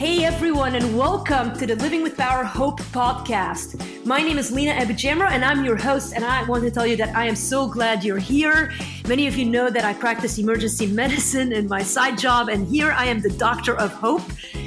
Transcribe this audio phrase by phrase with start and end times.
[0.00, 4.06] Hey everyone, and welcome to the Living with Power Hope podcast.
[4.06, 6.14] My name is Lena Abujamra, and I'm your host.
[6.14, 8.72] And I want to tell you that I am so glad you're here.
[9.06, 12.92] Many of you know that I practice emergency medicine in my side job, and here
[12.92, 14.22] I am the doctor of hope.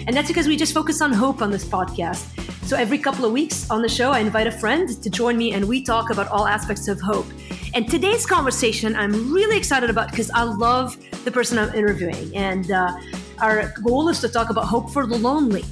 [0.05, 2.27] And that's because we just focus on hope on this podcast.
[2.67, 5.53] So every couple of weeks on the show, I invite a friend to join me,
[5.53, 7.25] and we talk about all aspects of hope.
[7.73, 12.37] And today's conversation, I'm really excited about because I love the person I'm interviewing.
[12.37, 12.95] And uh,
[13.39, 15.63] our goal is to talk about hope for the lonely.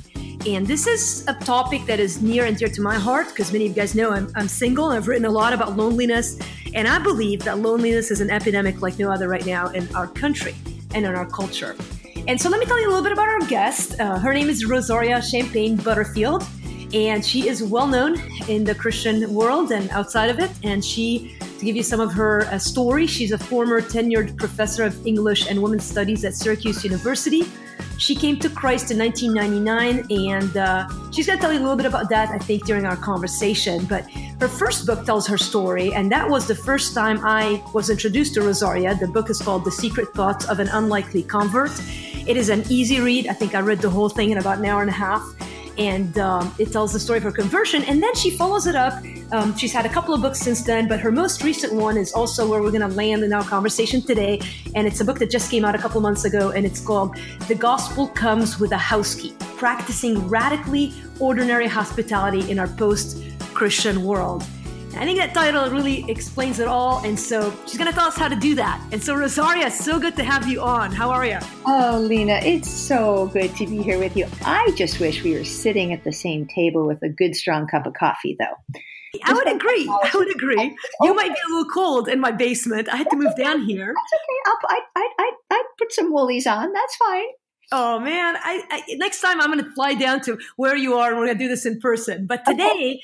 [0.48, 3.66] And this is a topic that is near and dear to my heart because many
[3.66, 4.86] of you guys know I'm, I'm single.
[4.86, 6.40] I've written a lot about loneliness.
[6.74, 10.08] And I believe that loneliness is an epidemic like no other right now in our
[10.08, 10.56] country
[10.96, 11.76] and in our culture.
[12.28, 14.00] And so let me tell you a little bit about our guest.
[14.00, 16.44] Uh, her name is Rosaria Champagne Butterfield,
[16.94, 20.52] and she is well known in the Christian world and outside of it.
[20.64, 24.84] And she to give you some of her uh, story, she's a former tenured professor
[24.84, 27.44] of English and Women's Studies at Syracuse University.
[28.00, 31.76] She came to Christ in 1999, and uh, she's going to tell you a little
[31.76, 33.86] bit about that, I think, during our conversation.
[33.86, 37.92] But her first book tells her story, and that was the first time I was
[37.92, 38.96] introduced to Rosaria.
[38.96, 41.80] The book is called The Secret Thoughts of an Unlikely Convert.
[42.28, 43.28] It is an easy read.
[43.28, 45.22] I think I read the whole thing in about an hour and a half
[45.78, 47.84] and um, it tells the story of her conversion.
[47.84, 49.04] And then she follows it up.
[49.32, 52.14] Um, she's had a couple of books since then, but her most recent one is
[52.14, 54.42] also where we're going to land in our conversation today.
[54.76, 57.18] And it's a book that just came out a couple months ago, and it's called
[57.48, 64.04] The Gospel Comes with a House Key Practicing Radically Ordinary Hospitality in Our Post Christian
[64.04, 64.44] World.
[64.96, 67.04] I think that title really explains it all.
[67.06, 68.82] And so she's going to tell us how to do that.
[68.92, 70.92] And so, Rosaria, so good to have you on.
[70.92, 71.40] How are you?
[71.66, 74.28] Oh, Lena, it's so good to be here with you.
[74.46, 77.86] I just wish we were sitting at the same table with a good, strong cup
[77.86, 78.80] of coffee, though.
[79.26, 79.88] I would agree.
[79.90, 80.78] I would agree.
[81.02, 82.88] You might be a little cold in my basement.
[82.90, 83.94] I had to move down here.
[83.94, 84.40] That's okay.
[84.46, 86.72] I'll, I, I, I, I put some woolies on.
[86.72, 87.26] That's fine.
[87.74, 88.36] Oh man!
[88.36, 91.28] I, I next time I'm going to fly down to where you are, and we're
[91.28, 92.26] going to do this in person.
[92.28, 93.02] But today,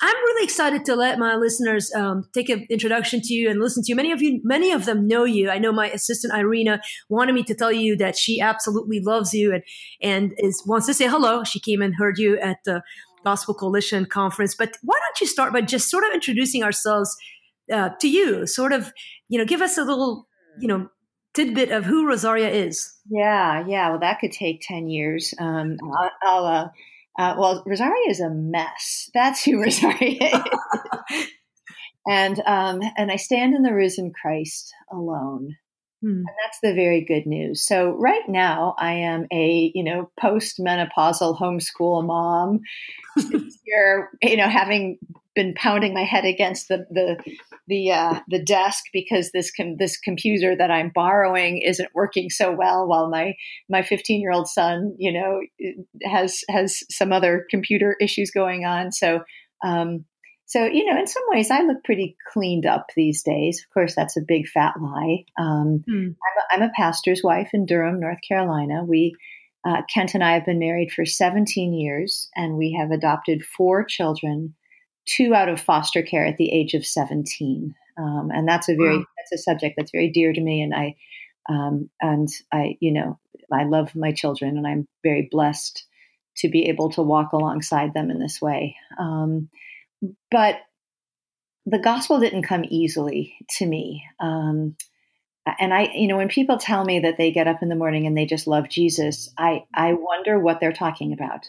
[0.00, 3.82] I'm really excited to let my listeners um, take an introduction to you and listen
[3.82, 3.96] to you.
[3.96, 5.50] Many of you, many of them know you.
[5.50, 9.52] I know my assistant Irina wanted me to tell you that she absolutely loves you
[9.52, 9.62] and
[10.00, 11.42] and is wants to say hello.
[11.42, 12.82] She came and heard you at the
[13.24, 14.54] Gospel Coalition conference.
[14.54, 17.16] But why don't you start by just sort of introducing ourselves
[17.72, 18.46] uh, to you?
[18.46, 18.92] Sort of,
[19.28, 20.28] you know, give us a little,
[20.60, 20.88] you know,
[21.34, 22.88] tidbit of who Rosaria is.
[23.10, 23.90] Yeah, yeah.
[23.90, 25.34] Well, that could take ten years.
[25.38, 26.10] Um, I'll.
[26.22, 26.68] I'll uh,
[27.18, 29.10] uh, well, Rosaria is a mess.
[29.12, 30.30] That's who Rosaria
[31.10, 31.26] is.
[32.06, 35.56] and um, and I stand in the risen Christ alone.
[36.00, 36.10] Hmm.
[36.10, 37.66] And that's the very good news.
[37.66, 42.60] So right now I am a, you know, post-menopausal homeschool mom.
[43.64, 44.98] Here, you know, having
[45.38, 47.16] been pounding my head against the the
[47.68, 52.50] the uh, the desk because this com- this computer that I'm borrowing isn't working so
[52.52, 52.88] well.
[52.88, 53.34] While my
[53.70, 55.40] my 15 year old son, you know,
[56.02, 58.92] has has some other computer issues going on.
[58.92, 59.20] So.
[59.64, 60.04] Um,
[60.46, 63.62] so, you know, in some ways, I look pretty cleaned up these days.
[63.62, 65.24] Of course, that's a big fat lie.
[65.38, 66.06] Um, mm.
[66.06, 68.82] I'm, a, I'm, a pastor's wife in Durham, North Carolina.
[68.82, 69.14] We,
[69.66, 73.84] uh, Kent and I have been married for 17 years, and we have adopted four
[73.84, 74.54] children
[75.08, 77.74] two out of foster care at the age of 17.
[77.98, 79.04] Um, and that's a very, wow.
[79.16, 80.62] that's a subject that's very dear to me.
[80.62, 80.96] And I,
[81.48, 83.18] um, and I, you know,
[83.52, 85.84] I love my children and I'm very blessed
[86.38, 88.76] to be able to walk alongside them in this way.
[88.98, 89.48] Um,
[90.30, 90.56] but
[91.66, 94.04] the gospel didn't come easily to me.
[94.20, 94.76] Um,
[95.58, 98.06] and I, you know, when people tell me that they get up in the morning
[98.06, 101.46] and they just love Jesus, I, I wonder what they're talking about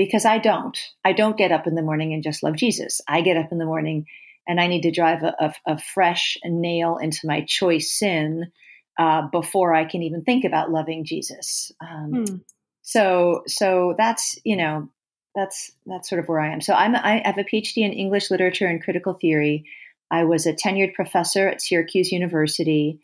[0.00, 0.78] because I don't.
[1.04, 3.02] I don't get up in the morning and just love Jesus.
[3.06, 4.06] I get up in the morning
[4.48, 8.50] and I need to drive a, a, a fresh nail into my choice sin
[8.98, 11.70] uh, before I can even think about loving Jesus.
[11.82, 12.36] Um, hmm.
[12.80, 14.88] So, so that's you know
[15.34, 16.62] that's that's sort of where I am.
[16.62, 19.66] So I'm I have a PhD in English literature and critical theory.
[20.10, 23.00] I was a tenured professor at Syracuse University.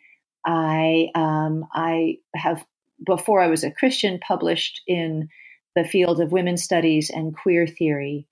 [0.47, 2.65] I um, I have
[3.05, 5.29] before I was a Christian published in
[5.77, 8.27] the field of women's studies and queer theory.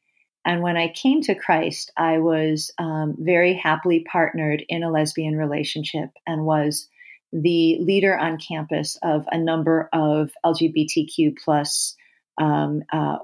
[0.44, 5.37] And when I came to Christ, I was um, very happily partnered in a lesbian
[5.37, 6.88] relationship and was
[7.32, 11.94] the leader on campus of a number of LGBTQ plus
[12.41, 13.19] um, uh,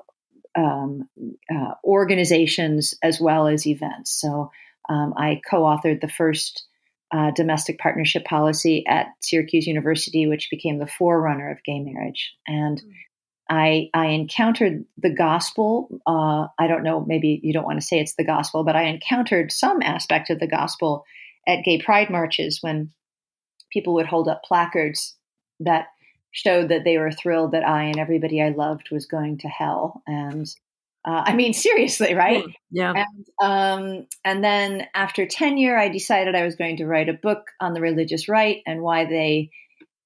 [0.56, 1.08] um,
[1.52, 4.10] uh, organizations as well as events.
[4.20, 4.50] So
[4.88, 6.64] um, I co-authored the first
[7.12, 12.34] uh, domestic partnership policy at Syracuse University, which became the forerunner of gay marriage.
[12.46, 12.92] And mm.
[13.50, 16.00] I, I encountered the gospel.
[16.06, 18.84] Uh, I don't know, maybe you don't want to say it's the gospel, but I
[18.84, 21.04] encountered some aspect of the gospel
[21.48, 22.92] at gay pride marches when
[23.72, 25.16] people would hold up placards
[25.58, 25.86] that
[26.30, 30.00] showed that they were thrilled that I and everybody I loved was going to hell.
[30.06, 30.46] And
[31.04, 32.44] uh, I mean, seriously, right?
[32.70, 32.92] Yeah.
[32.94, 37.48] And, um, and then after tenure, I decided I was going to write a book
[37.60, 39.50] on the religious right and why they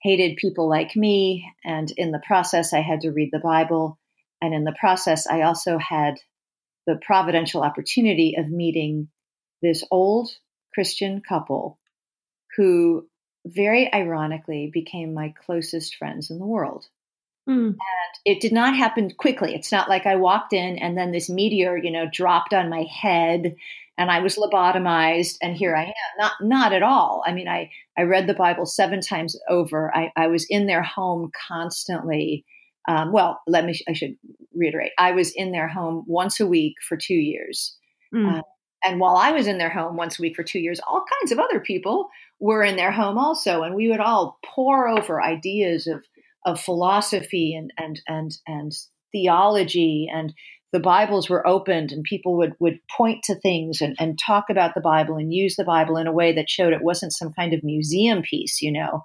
[0.05, 1.51] hated people like me.
[1.65, 3.99] And in the process, I had to read the Bible.
[4.41, 6.17] And in the process, I also had
[6.87, 9.09] the providential opportunity of meeting
[9.63, 10.31] this old
[10.75, 11.79] Christian couple
[12.57, 13.09] who
[13.47, 16.87] very ironically became my closest friends in the world.
[17.49, 17.69] Mm.
[17.69, 17.77] And
[18.27, 19.55] it did not happen quickly.
[19.55, 22.83] It's not like I walked in and then this meteor, you know, dropped on my
[22.83, 23.57] head
[23.97, 25.93] and I was lobotomized and here I am.
[26.19, 27.23] Not not at all.
[27.27, 29.95] I mean, I I read the Bible seven times over.
[29.95, 32.45] I, I was in their home constantly.
[32.89, 33.79] Um, well, let me.
[33.89, 34.17] I should
[34.55, 34.93] reiterate.
[34.99, 37.77] I was in their home once a week for two years.
[38.15, 38.39] Mm.
[38.39, 38.43] Uh,
[38.85, 41.33] and while I was in their home once a week for two years, all kinds
[41.33, 42.09] of other people
[42.39, 46.05] were in their home also, and we would all pore over ideas of
[46.45, 48.73] of philosophy and and and and
[49.13, 50.35] theology and
[50.75, 54.75] the Bibles were opened and people would would point to things and, and talk about
[54.75, 57.55] the Bible and use the Bible in a way that showed it wasn't some kind
[57.55, 59.05] of museum piece, you know.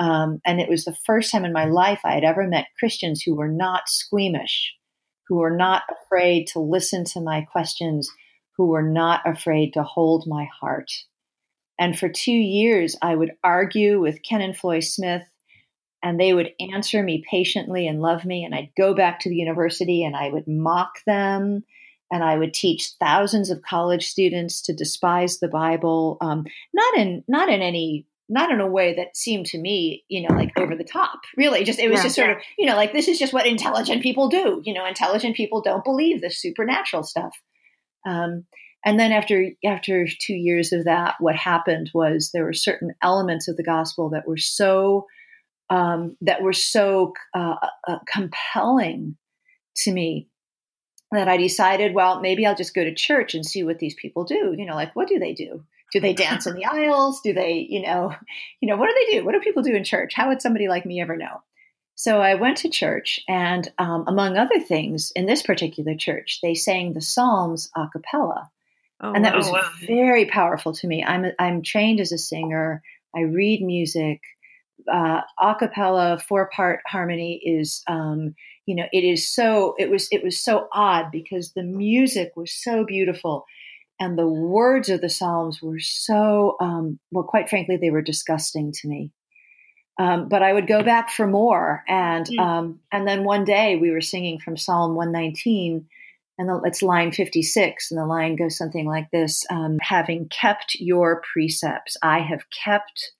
[0.00, 3.22] Um, and it was the first time in my life I had ever met Christians
[3.22, 4.74] who were not squeamish,
[5.28, 8.10] who were not afraid to listen to my questions,
[8.56, 10.90] who were not afraid to hold my heart.
[11.78, 15.22] And for two years, I would argue with Ken and Floy Smith
[16.04, 18.44] and they would answer me patiently and love me.
[18.44, 21.64] And I'd go back to the university and I would mock them.
[22.12, 27.24] And I would teach thousands of college students to despise the Bible, um, not in
[27.26, 30.76] not in any not in a way that seemed to me, you know, like over
[30.76, 31.20] the top.
[31.36, 32.36] Really, just it was yeah, just sort yeah.
[32.36, 34.60] of, you know, like this is just what intelligent people do.
[34.64, 37.34] You know, intelligent people don't believe the supernatural stuff.
[38.06, 38.44] Um,
[38.84, 43.48] and then after after two years of that, what happened was there were certain elements
[43.48, 45.06] of the gospel that were so
[45.70, 47.56] um, that were so uh,
[47.86, 49.16] uh, compelling
[49.76, 50.28] to me
[51.12, 54.24] that I decided, well, maybe I'll just go to church and see what these people
[54.24, 54.54] do.
[54.56, 55.64] You know, like what do they do?
[55.92, 57.20] Do they dance in the aisles?
[57.22, 58.14] Do they, you know,
[58.60, 59.24] you know, what do they do?
[59.24, 60.12] What do people do in church?
[60.14, 61.42] How would somebody like me ever know?
[61.96, 66.54] So I went to church, and um, among other things, in this particular church, they
[66.54, 68.50] sang the Psalms a cappella,
[69.00, 69.70] oh, and that wow, was wow.
[69.86, 71.04] very powerful to me.
[71.04, 72.82] I'm I'm trained as a singer.
[73.14, 74.20] I read music
[74.92, 78.34] uh, a cappella four part harmony is um,
[78.66, 82.52] you know it is so it was it was so odd because the music was
[82.52, 83.44] so beautiful
[84.00, 88.72] and the words of the psalms were so um, well quite frankly they were disgusting
[88.72, 89.12] to me
[89.98, 92.38] um, but i would go back for more and mm.
[92.38, 95.86] um, and then one day we were singing from psalm 119
[96.36, 100.74] and the, it's line 56 and the line goes something like this um, having kept
[100.74, 103.12] your precepts i have kept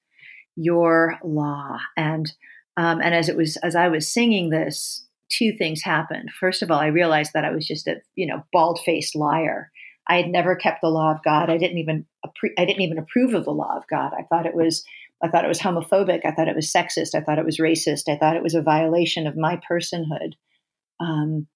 [0.56, 1.78] your law.
[1.96, 2.32] And
[2.76, 6.30] um, and as it was as I was singing this, two things happened.
[6.38, 9.70] First of all, I realized that I was just a you know bald faced liar.
[10.06, 11.50] I had never kept the law of God.
[11.50, 12.06] I didn't even
[12.58, 14.12] I didn't even approve of the law of God.
[14.16, 14.84] I thought it was
[15.22, 16.20] I thought it was homophobic.
[16.24, 17.14] I thought it was sexist.
[17.14, 18.08] I thought it was racist.
[18.08, 20.34] I thought it was a violation of my personhood.
[21.00, 21.46] Um,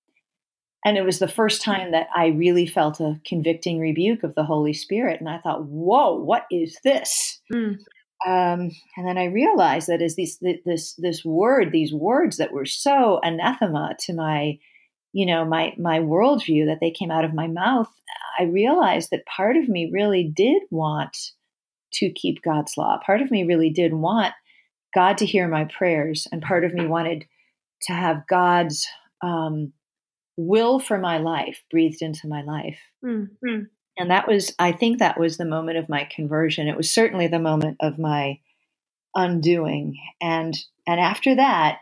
[0.84, 4.44] and it was the first time that I really felt a convicting rebuke of the
[4.44, 5.20] Holy Spirit.
[5.20, 7.40] And I thought, whoa, what is this?
[7.52, 7.78] Mm.
[8.26, 12.66] Um, and then I realized that as these this this word, these words that were
[12.66, 14.58] so anathema to my,
[15.12, 17.88] you know, my my worldview that they came out of my mouth,
[18.38, 21.16] I realized that part of me really did want
[21.94, 22.98] to keep God's law.
[23.04, 24.34] Part of me really did want
[24.94, 27.24] God to hear my prayers, and part of me wanted
[27.82, 28.86] to have God's
[29.22, 29.72] um,
[30.36, 32.78] will for my life breathed into my life.
[33.04, 33.64] Mm-hmm
[33.98, 36.68] and that was i think that was the moment of my conversion.
[36.68, 38.38] It was certainly the moment of my
[39.14, 39.98] undoing.
[40.20, 41.80] And and after that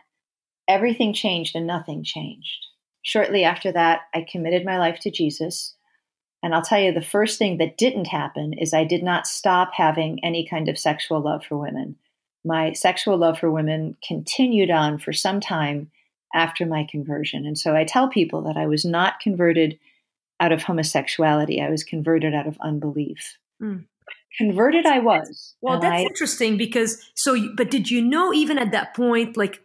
[0.67, 2.65] everything changed and nothing changed.
[3.03, 5.75] Shortly after that i committed my life to jesus.
[6.43, 9.71] And i'll tell you the first thing that didn't happen is i did not stop
[9.73, 11.95] having any kind of sexual love for women.
[12.43, 15.91] My sexual love for women continued on for some time
[16.33, 17.45] after my conversion.
[17.45, 19.77] And so i tell people that i was not converted
[20.39, 21.61] out of homosexuality.
[21.61, 23.37] I was converted out of unbelief.
[23.61, 23.85] Mm.
[24.37, 25.55] Converted, I was.
[25.61, 27.35] Well, that's I, interesting because so.
[27.55, 29.59] But did you know even at that point, like,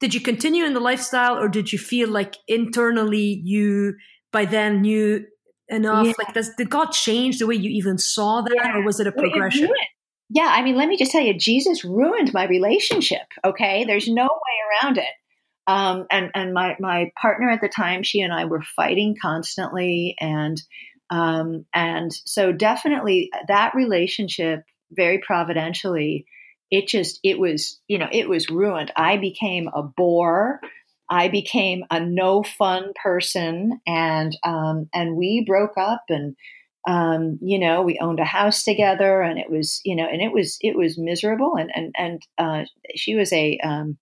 [0.00, 3.94] did you continue in the lifestyle, or did you feel like internally you
[4.32, 5.26] by then knew
[5.68, 6.06] enough?
[6.06, 6.12] Yeah.
[6.18, 8.78] Like, does did God change the way you even saw that, yeah.
[8.78, 9.64] or was it a progression?
[9.64, 9.70] It
[10.30, 13.26] yeah, I mean, let me just tell you, Jesus ruined my relationship.
[13.44, 15.04] Okay, there's no way around it.
[15.66, 20.14] Um, and and my my partner at the time, she and I were fighting constantly,
[20.20, 20.60] and
[21.10, 26.26] um, and so definitely that relationship, very providentially,
[26.70, 28.92] it just it was you know it was ruined.
[28.96, 30.60] I became a bore.
[31.10, 36.34] I became a no fun person and um, and we broke up and
[36.86, 40.32] um, you know we owned a house together and it was you know and it
[40.32, 43.98] was it was miserable and and and uh, she was a um,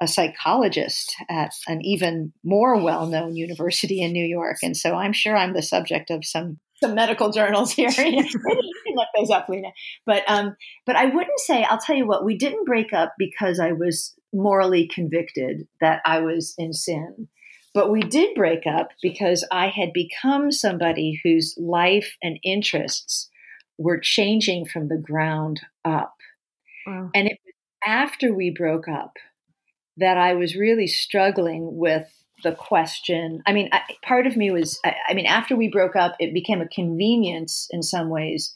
[0.00, 5.36] a psychologist at an even more well-known university in New York, and so I'm sure
[5.36, 7.90] I'm the subject of some some medical journals here.
[7.90, 8.14] you can
[8.94, 9.68] look those up, Lena.
[10.06, 11.64] But um, but I wouldn't say.
[11.64, 12.24] I'll tell you what.
[12.24, 17.28] We didn't break up because I was morally convicted that I was in sin.
[17.74, 23.28] But we did break up because I had become somebody whose life and interests
[23.76, 26.16] were changing from the ground up.
[26.86, 27.10] Wow.
[27.14, 27.54] And it was
[27.86, 29.16] after we broke up
[29.98, 32.06] that I was really struggling with
[32.44, 33.42] the question.
[33.46, 36.32] I mean, I, part of me was, I, I, mean, after we broke up, it
[36.32, 38.54] became a convenience in some ways.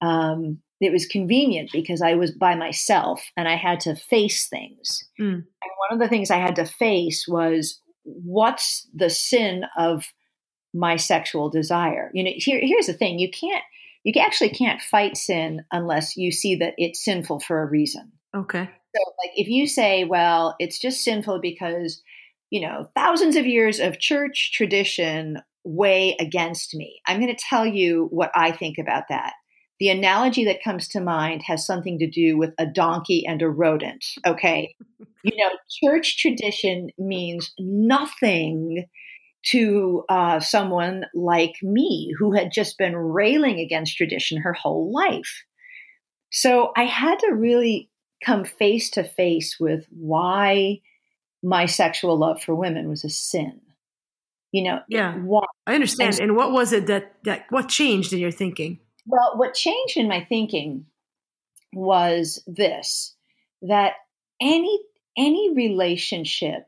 [0.00, 5.04] Um, it was convenient because I was by myself and I had to face things.
[5.20, 5.34] Mm.
[5.34, 5.44] And
[5.88, 10.06] one of the things I had to face was what's the sin of
[10.74, 12.10] my sexual desire?
[12.14, 13.62] You know, here, here's the thing: you can't,
[14.02, 18.12] you actually can't fight sin unless you see that it's sinful for a reason.
[18.34, 18.68] Okay.
[18.94, 22.02] So, like, if you say, well, it's just sinful because,
[22.50, 27.66] you know, thousands of years of church tradition weigh against me, I'm going to tell
[27.66, 29.32] you what I think about that.
[29.80, 33.48] The analogy that comes to mind has something to do with a donkey and a
[33.48, 34.04] rodent.
[34.26, 34.74] Okay.
[35.24, 35.50] you know,
[35.82, 38.86] church tradition means nothing
[39.44, 45.44] to uh, someone like me who had just been railing against tradition her whole life.
[46.30, 47.90] So I had to really
[48.24, 50.80] come face to face with why
[51.42, 53.60] my sexual love for women was a sin.
[54.52, 55.44] You know, yeah, why?
[55.66, 56.14] I understand.
[56.14, 58.78] And, and what was it that that what changed in your thinking?
[59.06, 60.86] Well, what changed in my thinking
[61.72, 63.14] was this:
[63.62, 63.94] that
[64.40, 64.78] any
[65.16, 66.66] any relationship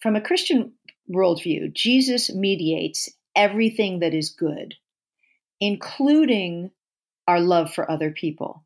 [0.00, 0.72] from a Christian
[1.10, 4.74] worldview, Jesus mediates everything that is good,
[5.60, 6.70] including
[7.28, 8.64] our love for other people.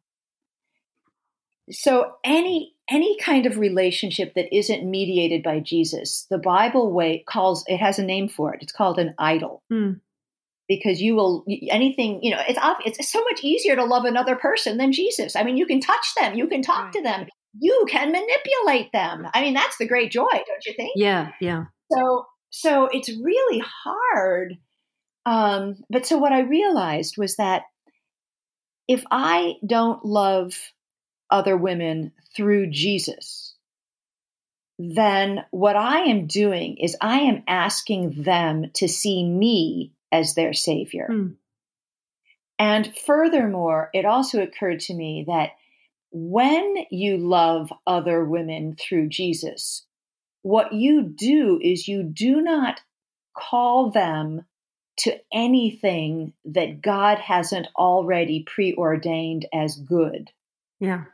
[1.70, 7.64] So any any kind of relationship that isn't mediated by Jesus, the Bible way calls
[7.66, 8.62] it has a name for it.
[8.62, 9.62] It's called an idol.
[9.72, 10.00] Mm.
[10.68, 12.58] Because you will anything, you know, it's
[12.98, 15.34] it's so much easier to love another person than Jesus.
[15.34, 16.92] I mean, you can touch them, you can talk right.
[16.92, 17.26] to them,
[17.58, 19.26] you can manipulate them.
[19.34, 20.92] I mean, that's the great joy, don't you think?
[20.94, 21.64] Yeah, yeah.
[21.92, 24.58] So so it's really hard.
[25.26, 27.62] Um, but so what I realized was that
[28.88, 30.54] if I don't love
[31.30, 33.54] other women through Jesus,
[34.78, 40.52] then what I am doing is I am asking them to see me as their
[40.52, 41.08] savior.
[41.10, 41.36] Mm.
[42.58, 45.50] And furthermore, it also occurred to me that
[46.12, 49.84] when you love other women through Jesus,
[50.42, 52.80] what you do is you do not
[53.36, 54.44] call them
[54.98, 60.30] to anything that God hasn't already preordained as good.
[60.78, 61.04] Yeah.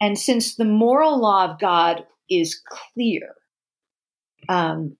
[0.00, 3.34] And since the moral law of God is clear,
[4.48, 4.96] um,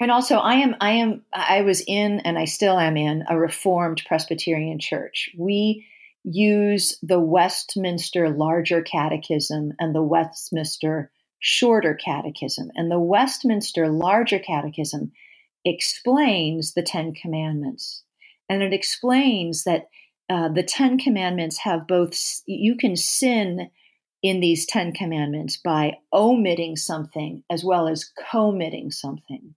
[0.00, 3.38] and also I am I am I was in and I still am in a
[3.38, 5.30] Reformed Presbyterian church.
[5.36, 5.86] We
[6.24, 12.70] use the Westminster Larger Catechism and the Westminster Shorter Catechism.
[12.74, 15.12] And the Westminster Larger Catechism
[15.64, 18.02] explains the Ten Commandments.
[18.48, 19.86] And it explains that
[20.28, 23.70] uh, the Ten Commandments have both, you can sin
[24.22, 29.54] in these Ten Commandments by omitting something as well as committing something.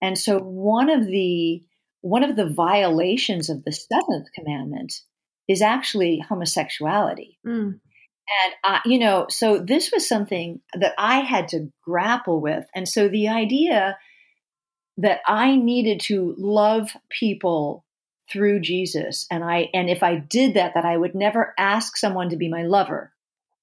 [0.00, 1.64] And so one of the
[2.00, 5.00] one of the violations of the seventh commandment
[5.48, 7.38] is actually homosexuality.
[7.44, 7.80] Mm.
[8.44, 12.66] And I, you know, so this was something that I had to grapple with.
[12.74, 13.98] And so the idea
[14.98, 17.84] that I needed to love people
[18.30, 22.28] through Jesus and I and if I did that that I would never ask someone
[22.28, 23.12] to be my lover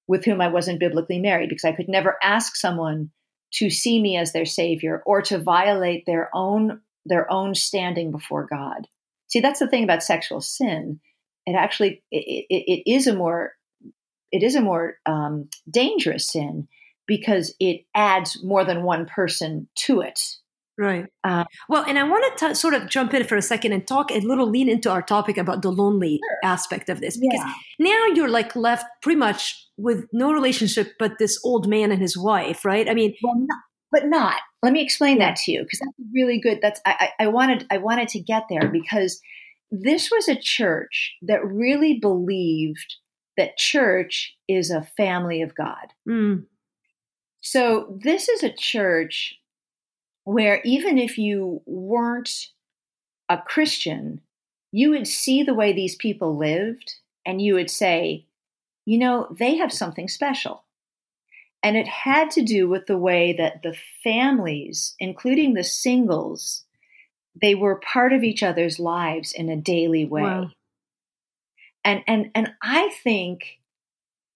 [0.08, 3.12] with whom I wasn't biblically married because I could never ask someone
[3.54, 8.48] to see me as their savior or to violate their own their own standing before
[8.50, 8.88] God.
[9.28, 11.00] See, that's the thing about sexual sin.
[11.46, 13.54] It actually it, it, it is a more
[14.32, 16.68] it is a more um, dangerous sin
[17.08, 20.20] because it adds more than one person to it.
[20.78, 21.06] Right.
[21.24, 24.12] Uh, well, and I want to sort of jump in for a second and talk
[24.12, 26.52] a little lean into our topic about the lonely sure.
[26.52, 27.54] aspect of this because yeah.
[27.80, 32.18] now you're like left pretty much with no relationship but this old man and his
[32.18, 32.90] wife, right?
[32.90, 33.60] I mean, well, not,
[33.92, 34.42] but not.
[34.64, 36.60] Let me explain that to you because that's really good.
[36.62, 39.22] That's I, I, I wanted I wanted to get there because
[39.72, 42.96] this was a church that really believed
[43.38, 45.94] that church is a family of God.
[46.08, 46.46] Mm.
[47.42, 49.36] So this is a church
[50.26, 52.48] where even if you weren't
[53.30, 54.22] a Christian,
[54.72, 58.26] you would see the way these people lived and you would say,
[58.86, 60.64] you know, they have something special.
[61.64, 66.64] And it had to do with the way that the families, including the singles,
[67.40, 70.22] they were part of each other's lives in a daily way.
[70.22, 70.52] Wow.
[71.84, 73.60] And and and I think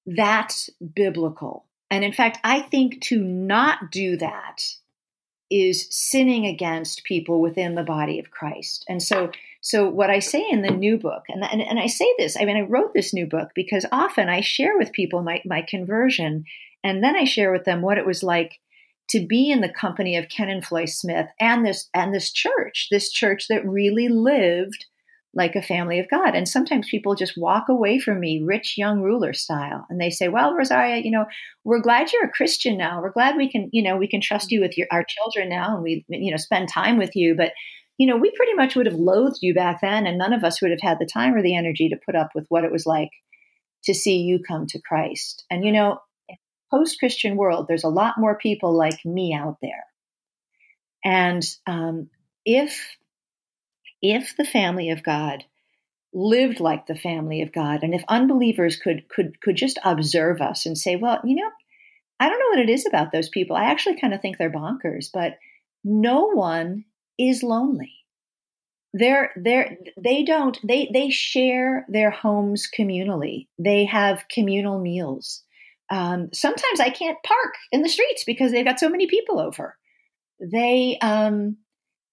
[0.05, 1.65] that's biblical.
[1.91, 4.63] And in fact, I think to not do that
[5.49, 8.85] is sinning against people within the body of Christ.
[8.87, 12.07] And so so what I say in the new book, and, and, and I say
[12.17, 15.41] this, I mean, I wrote this new book because often I share with people my,
[15.45, 16.45] my conversion
[16.83, 18.59] and then I share with them what it was like
[19.09, 22.87] to be in the company of Ken and Floy Smith and this and this church,
[22.91, 24.85] this church that really lived
[25.33, 26.35] like a family of God.
[26.35, 30.27] And sometimes people just walk away from me, rich young ruler style, and they say,
[30.27, 31.25] "Well, Rosaria, you know,
[31.63, 33.01] we're glad you're a Christian now.
[33.01, 35.75] We're glad we can, you know, we can trust you with your our children now,
[35.75, 37.53] and we, you know, spend time with you." But
[37.97, 40.61] you know, we pretty much would have loathed you back then, and none of us
[40.61, 42.85] would have had the time or the energy to put up with what it was
[42.85, 43.09] like
[43.83, 45.45] to see you come to Christ.
[45.51, 45.99] And you know,
[46.71, 49.83] post Christian world, there's a lot more people like me out there.
[51.03, 52.09] And um,
[52.45, 52.97] if
[54.01, 55.43] if the family of God
[56.13, 60.65] lived like the family of God, and if unbelievers could could could just observe us
[60.65, 61.49] and say, well, you know,
[62.19, 63.55] I don't know what it is about those people.
[63.55, 65.37] I actually kind of think they're bonkers, but
[65.83, 66.85] no one
[67.17, 67.93] is lonely.
[68.93, 73.47] They're they're they don't they they share their homes communally.
[73.59, 75.43] They have communal meals.
[75.91, 79.75] Um, sometimes I can't park in the streets because they've got so many people over.
[80.39, 81.57] They um,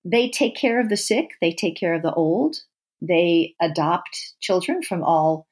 [0.06, 1.32] they take care of the sick.
[1.40, 2.56] They take care of the old.
[3.02, 5.46] They adopt children from all.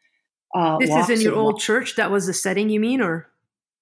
[0.55, 1.97] Uh, this is in your old church.
[1.97, 3.29] That was the setting, you mean, or?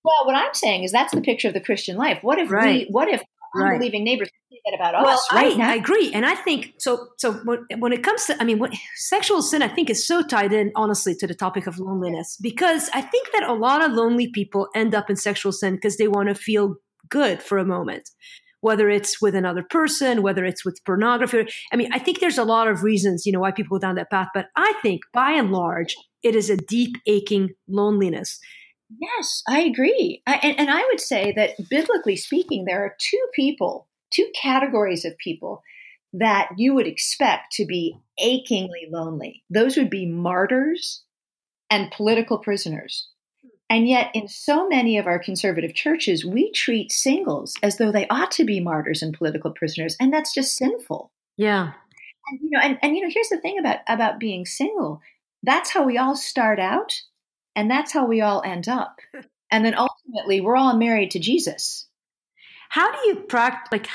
[0.03, 2.19] Well, what I'm saying is that's the picture of the Christian life.
[2.23, 2.87] What if right.
[2.87, 2.91] we?
[2.91, 3.23] What if
[3.55, 3.75] right.
[3.75, 5.71] unbelieving neighbors say that about well, us right I, now?
[5.71, 7.09] I agree, and I think so.
[7.19, 10.23] So when, when it comes to, I mean, what, sexual sin, I think is so
[10.23, 13.93] tied in, honestly, to the topic of loneliness because I think that a lot of
[13.93, 16.77] lonely people end up in sexual sin because they want to feel
[17.11, 18.09] good for a moment
[18.63, 21.47] whether it's with another person, whether it's with pornography.
[21.73, 23.97] I mean, I think there's a lot of reasons, you know, why people go down
[23.97, 24.29] that path.
[24.33, 28.39] But I think by and large, it is a deep aching loneliness.
[29.01, 30.23] Yes, I agree.
[30.27, 35.05] I, and, and I would say that biblically speaking, there are two people, two categories
[35.05, 35.63] of people
[36.13, 39.43] that you would expect to be achingly lonely.
[39.51, 41.03] Those would be martyrs
[41.69, 43.09] and political prisoners.
[43.73, 48.07] And yet, in so many of our conservative churches, we treat singles as though they
[48.09, 51.11] ought to be martyrs and political prisoners, and that's just sinful.
[51.39, 51.73] Yeah.
[52.29, 55.01] And, you know, and, and you know, here's the thing about about being single.
[55.43, 57.01] That's how we all start out,
[57.57, 59.01] and that's how we all end up.
[59.55, 61.87] And then ultimately, we're all married to Jesus.
[62.71, 63.69] How do you practice?
[63.71, 63.87] Like,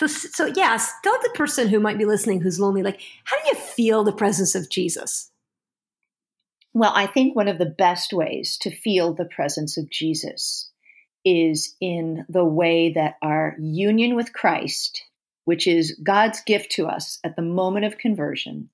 [0.00, 3.44] so, so yes, tell the person who might be listening who's lonely, like, how do
[3.46, 5.30] you feel the presence of Jesus?
[6.74, 10.70] Well, I think one of the best ways to feel the presence of Jesus
[11.24, 15.02] is in the way that our union with Christ,
[15.44, 18.70] which is God's gift to us at the moment of conversion,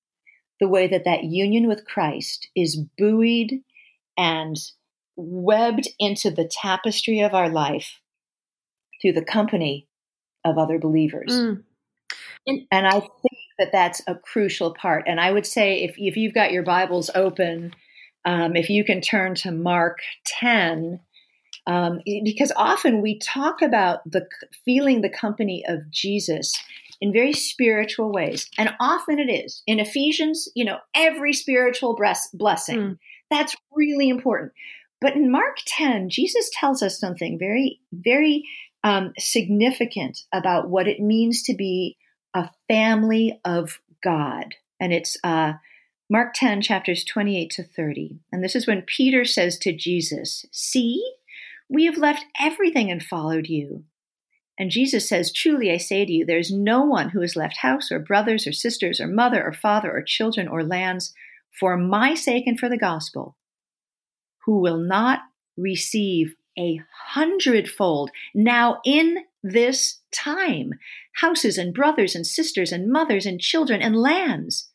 [0.60, 3.60] the way that that union with Christ is buoyed
[4.16, 4.56] and
[5.16, 8.00] webbed into the tapestry of our life
[9.00, 9.88] through the company
[10.44, 11.32] of other believers.
[11.32, 11.62] Mm.
[12.46, 15.04] And, and I think that that's a crucial part.
[15.06, 17.74] And I would say if, if you've got your Bibles open,
[18.24, 21.00] um, if you can turn to Mark 10,
[21.66, 24.26] um, because often we talk about the
[24.64, 26.52] feeling the company of Jesus
[27.00, 30.48] in very spiritual ways, and often it is in Ephesians.
[30.54, 31.96] You know, every spiritual
[32.32, 32.98] blessing mm.
[33.30, 34.52] that's really important.
[35.00, 38.44] But in Mark 10, Jesus tells us something very, very
[38.84, 41.96] um, significant about what it means to be
[42.34, 45.54] a family of God, and it's uh,
[46.10, 48.20] Mark 10, chapters 28 to 30.
[48.30, 51.02] And this is when Peter says to Jesus, See,
[51.68, 53.84] we have left everything and followed you.
[54.58, 57.58] And Jesus says, Truly I say to you, there is no one who has left
[57.58, 61.14] house or brothers or sisters or mother or father or children or lands
[61.58, 63.36] for my sake and for the gospel,
[64.44, 65.20] who will not
[65.56, 70.72] receive a hundredfold now in this time
[71.20, 74.70] houses and brothers and sisters and mothers and children and lands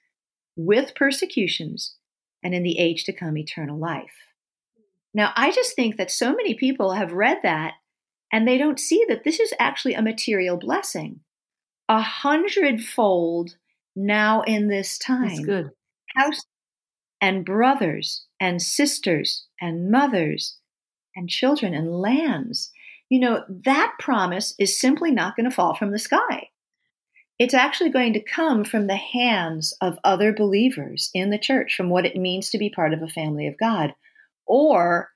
[0.66, 1.96] with persecutions,
[2.44, 4.34] and in the age to come, eternal life.
[5.14, 7.74] Now, I just think that so many people have read that
[8.32, 11.22] and they don't see that this is actually a material blessing.
[11.88, 13.56] A hundredfold
[13.96, 15.30] now in this time.
[15.30, 15.70] That's good.
[16.16, 16.46] House,
[17.22, 20.58] and brothers and sisters and mothers
[21.16, 22.72] and children and lands.
[23.10, 26.50] You know, that promise is simply not going to fall from the sky.
[27.40, 31.90] It's actually going to come from the hands of other believers in the church, from
[31.90, 33.94] what it means to be part of a family of God.
[34.46, 35.10] Or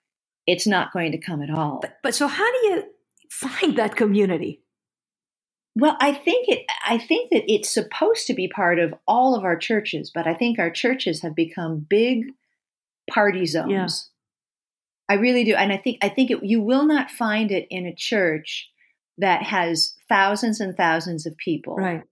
[0.48, 1.80] it's not going to come at all.
[1.82, 2.84] But, but so, how do you
[3.30, 4.62] find that community?
[5.76, 6.66] Well, I think it.
[6.86, 10.34] I think that it's supposed to be part of all of our churches, but I
[10.34, 12.26] think our churches have become big
[13.10, 13.72] party zones.
[13.72, 13.88] Yeah.
[15.10, 17.86] I really do, and I think I think it, you will not find it in
[17.86, 18.70] a church
[19.18, 22.04] that has thousands and thousands of people, right?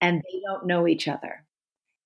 [0.00, 1.44] And they don't know each other.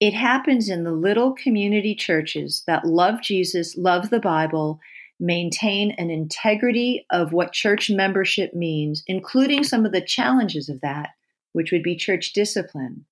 [0.00, 4.80] It happens in the little community churches that love Jesus, love the Bible,
[5.20, 11.10] maintain an integrity of what church membership means, including some of the challenges of that,
[11.52, 13.06] which would be church discipline,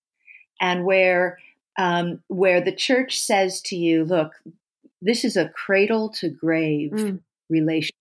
[0.60, 1.38] and where
[1.78, 4.32] um, where the church says to you, "Look,
[5.00, 7.20] this is a cradle to grave mm.
[7.48, 7.94] relationship.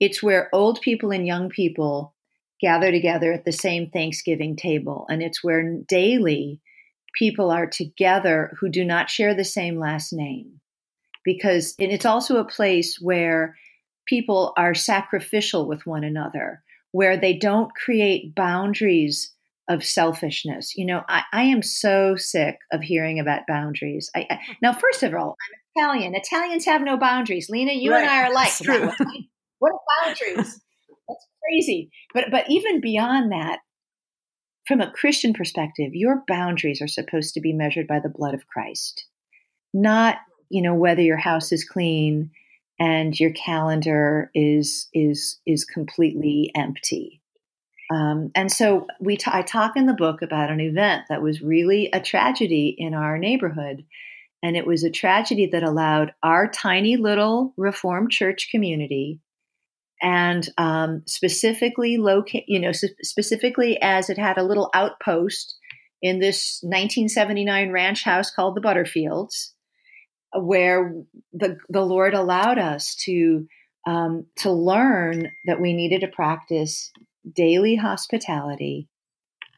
[0.00, 2.14] It's where old people and young people
[2.62, 6.60] gather together at the same Thanksgiving table, and it's where daily."
[7.18, 10.62] People are together who do not share the same last name
[11.26, 13.54] because it's also a place where
[14.06, 19.32] people are sacrificial with one another, where they don't create boundaries
[19.68, 20.76] of selfishness.
[20.76, 24.10] You know, I, I am so sick of hearing about boundaries.
[24.14, 24.52] I, I, hmm.
[24.60, 25.36] now, first of all,
[25.76, 26.14] I'm Italian.
[26.14, 27.48] Italians have no boundaries.
[27.48, 28.02] Lena, you right.
[28.02, 28.52] and I are like,
[29.58, 30.60] what are boundaries?
[31.12, 31.90] That's crazy.
[32.14, 33.60] But but even beyond that,
[34.66, 38.46] from a Christian perspective, your boundaries are supposed to be measured by the blood of
[38.46, 39.06] Christ,
[39.72, 42.30] not you know whether your house is clean
[42.78, 47.20] and your calendar is is is completely empty.
[47.92, 51.42] Um, and so we t- I talk in the book about an event that was
[51.42, 53.84] really a tragedy in our neighborhood,
[54.42, 59.20] and it was a tragedy that allowed our tiny little Reformed church community,
[60.02, 65.56] and um, specifically locate, you know, specifically as it had a little outpost
[66.02, 69.50] in this 1979 ranch house called the Butterfields,
[70.34, 70.92] where
[71.32, 73.46] the the Lord allowed us to
[73.86, 76.90] um, to learn that we needed to practice
[77.34, 78.88] daily hospitality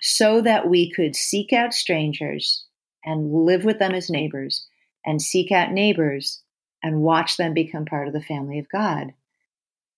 [0.01, 2.67] so that we could seek out strangers
[3.05, 4.67] and live with them as neighbors
[5.07, 6.43] and seek out neighbors
[6.83, 9.15] and watch them become part of the family of God.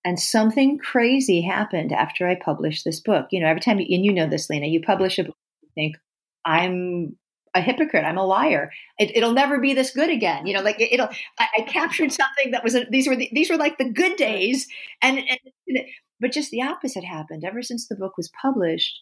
[0.07, 3.27] And something crazy happened after I published this book.
[3.33, 5.69] You know, every time, you, and you know this, Lena, you publish a book, you
[5.75, 5.97] think,
[6.45, 7.17] I'm
[7.57, 8.05] a hypocrite.
[8.05, 8.71] I'm a liar.
[9.01, 10.47] It, will never be this good again.
[10.47, 11.09] You know, like it, will
[11.41, 14.17] I, I, captured something that was a, these were the, these were like the good
[14.17, 14.69] days,
[15.03, 15.79] and, and
[16.21, 17.43] but just the opposite happened.
[17.45, 19.01] Ever since the book was published,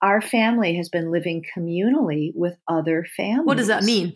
[0.00, 3.46] our family has been living communally with other families.
[3.46, 4.14] What does that mean?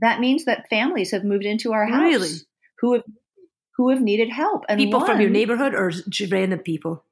[0.00, 2.28] That means that families have moved into our house really?
[2.80, 3.02] who have
[3.80, 4.66] who have needed help.
[4.68, 5.90] And people one, from your neighborhood or
[6.30, 7.02] random people.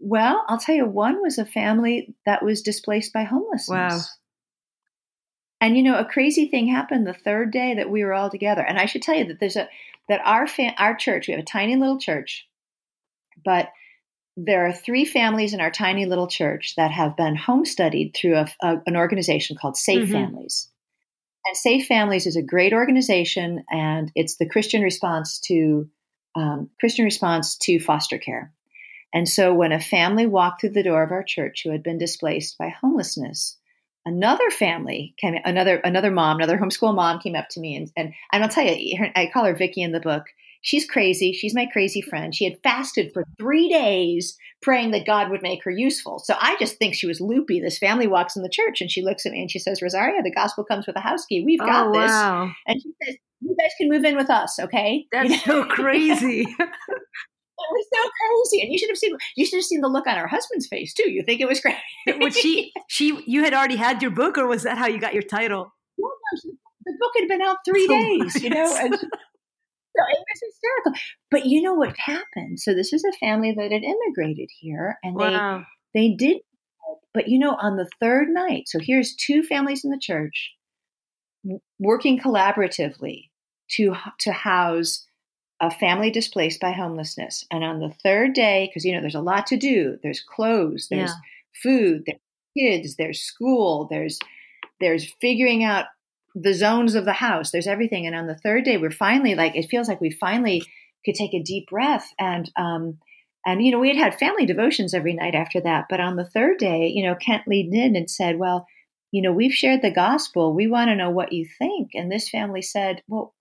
[0.00, 3.68] Well, I'll tell you, one was a family that was displaced by homelessness.
[3.68, 4.00] Wow.
[5.60, 8.60] And you know, a crazy thing happened the third day that we were all together.
[8.60, 9.68] And I should tell you that there's a
[10.08, 12.48] that our fa- our church, we have a tiny little church,
[13.44, 13.68] but
[14.36, 18.34] there are three families in our tiny little church that have been home studied through
[18.34, 20.12] a, a, an organization called Safe mm-hmm.
[20.12, 20.68] Families.
[21.46, 25.88] And Safe Families is a great organization, and it's the Christian response to
[26.34, 28.52] um, Christian response to foster care.
[29.14, 31.98] And so when a family walked through the door of our church who had been
[31.98, 33.56] displaced by homelessness,
[34.04, 38.12] another family came, another another mom, another homeschool mom came up to me and and,
[38.32, 40.24] and I'll tell you, I call her Vicky in the book.
[40.66, 41.32] She's crazy.
[41.32, 42.34] She's my crazy friend.
[42.34, 46.18] She had fasted for three days praying that God would make her useful.
[46.18, 47.60] So I just think she was loopy.
[47.60, 50.24] This family walks in the church and she looks at me and she says, Rosaria,
[50.24, 51.44] the gospel comes with a house key.
[51.44, 52.10] We've oh, got oh, this.
[52.10, 52.50] Wow.
[52.66, 55.06] And she says, You guys can move in with us, okay?
[55.12, 55.62] That's you know?
[55.62, 56.40] so crazy.
[56.58, 58.10] it was so
[58.50, 58.64] crazy.
[58.64, 60.92] And you should have seen you should have seen the look on her husband's face
[60.92, 61.08] too.
[61.08, 61.78] You think it was crazy
[62.18, 65.14] was she she you had already had your book or was that how you got
[65.14, 65.72] your title?
[65.96, 66.10] No,
[66.84, 68.96] the book had been out three oh, days, you know, and
[69.96, 70.92] so it was hysterical.
[71.30, 72.60] But you know what happened?
[72.60, 75.64] So this is a family that had immigrated here and wow.
[75.94, 76.38] they they did
[77.16, 80.52] but you know, on the third night, so here's two families in the church
[81.78, 83.30] working collaboratively
[83.70, 85.06] to to house
[85.58, 87.46] a family displaced by homelessness.
[87.50, 89.96] And on the third day, because you know there's a lot to do.
[90.02, 91.62] There's clothes, there's yeah.
[91.62, 92.20] food, there's
[92.54, 94.18] kids, there's school, there's
[94.78, 95.86] there's figuring out
[96.38, 97.50] the zones of the house.
[97.50, 98.06] There's everything.
[98.06, 100.62] And on the third day, we're finally like it feels like we finally
[101.04, 102.98] could take a deep breath and um
[103.44, 105.86] and you know we had had family devotions every night after that.
[105.88, 108.66] But on the third day, you know Kent leaned in and said, "Well."
[109.12, 110.52] you know, we've shared the gospel.
[110.52, 111.92] We want to know what you think.
[111.94, 113.34] And this family said, well,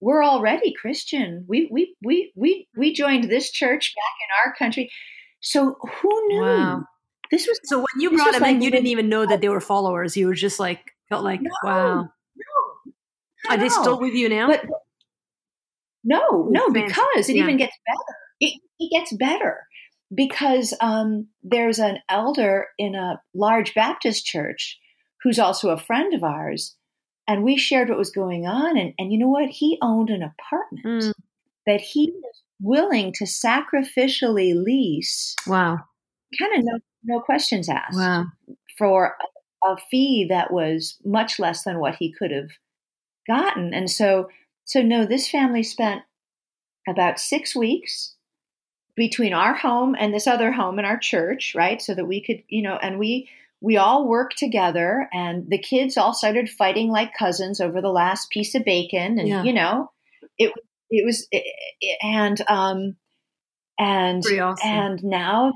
[0.00, 1.44] we're already Christian.
[1.48, 4.90] We we we we we joined this church back in our country.
[5.40, 6.40] So who knew?
[6.42, 6.84] Wow.
[7.30, 9.48] This was so when you brought them like, in, you didn't even know that they
[9.48, 10.16] were followers.
[10.16, 12.08] You were just like felt like, no, wow.
[13.48, 14.48] Are they still with you now?
[14.48, 14.64] But,
[16.04, 17.42] no, no, because it yeah.
[17.42, 18.18] even gets better.
[18.40, 19.66] It, it gets better
[20.14, 24.78] because um, there's an elder in a large Baptist church
[25.22, 26.76] who's also a friend of ours
[27.28, 28.76] and we shared what was going on.
[28.76, 29.50] And, and you know what?
[29.50, 31.12] He owned an apartment mm.
[31.66, 35.36] that he was willing to sacrificially lease.
[35.46, 35.78] Wow.
[36.38, 37.96] Kind of no, no questions asked.
[37.96, 38.26] Wow.
[38.78, 39.16] For
[39.64, 42.50] a, a fee that was much less than what he could have
[43.26, 43.74] gotten.
[43.74, 44.28] And so,
[44.64, 46.02] so no, this family spent
[46.88, 48.14] about six weeks
[48.96, 51.80] between our home and this other home in our church, right?
[51.80, 53.28] So that we could, you know, and we
[53.60, 58.30] we all worked together and the kids all started fighting like cousins over the last
[58.30, 59.42] piece of bacon and yeah.
[59.42, 59.90] you know
[60.38, 60.52] it
[60.90, 61.44] it was it,
[61.80, 62.96] it, and um
[63.78, 64.68] and awesome.
[64.68, 65.52] and now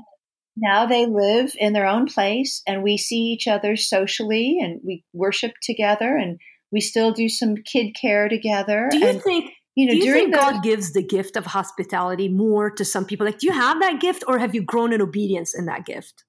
[0.55, 5.03] now they live in their own place and we see each other socially and we
[5.13, 6.39] worship together and
[6.75, 10.13] we still do some kid care together do you and, think you know, do you
[10.13, 13.25] think the, God gives the gift of hospitality more to some people?
[13.25, 16.23] Like, do you have that gift, or have you grown in obedience in that gift?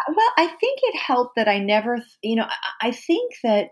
[0.00, 2.46] Uh, well, I think it helped that I never, you know,
[2.80, 3.68] I think that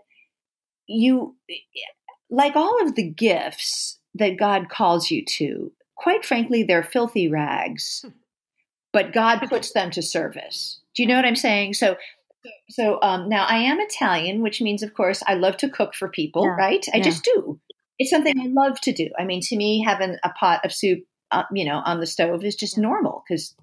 [0.85, 6.61] you, eh, eh, like all of the gifts that God calls you to, quite frankly,
[6.61, 8.11] they're filthy rags, hmm.
[8.93, 10.81] but God puts them to service.
[10.93, 11.73] Do you know what I'm saying?
[11.73, 11.95] So,
[12.69, 16.09] so um, now I am Italian, which means, of course, I love to cook for
[16.09, 16.55] people, yeah.
[16.55, 16.85] right?
[16.93, 17.03] I yeah.
[17.03, 17.59] just do.
[17.99, 19.09] It's something I love to do.
[19.17, 20.99] I mean, to me, having a pot of soup,
[21.31, 23.55] uh, you know, on the stove is just normal because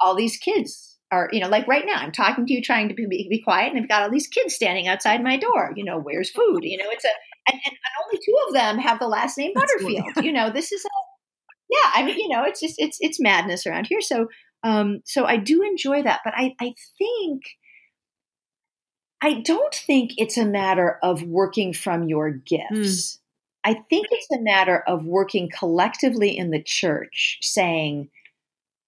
[0.00, 2.94] all these kids are, you know, like right now, I'm talking to you, trying to
[2.94, 5.72] be, be quiet, and I've got all these kids standing outside my door.
[5.76, 6.64] You know, where's food?
[6.64, 7.08] You know, it's a,
[7.48, 10.24] and, and, and only two of them have the last name Butterfield.
[10.24, 10.88] you know, this is a,
[11.68, 11.90] yeah.
[11.94, 14.00] I mean, you know, it's just it's it's madness around here.
[14.00, 14.28] So,
[14.62, 17.42] um, so I do enjoy that, but I I think.
[19.22, 23.16] I don't think it's a matter of working from your gifts.
[23.16, 23.18] Mm.
[23.62, 28.08] I think it's a matter of working collectively in the church, saying,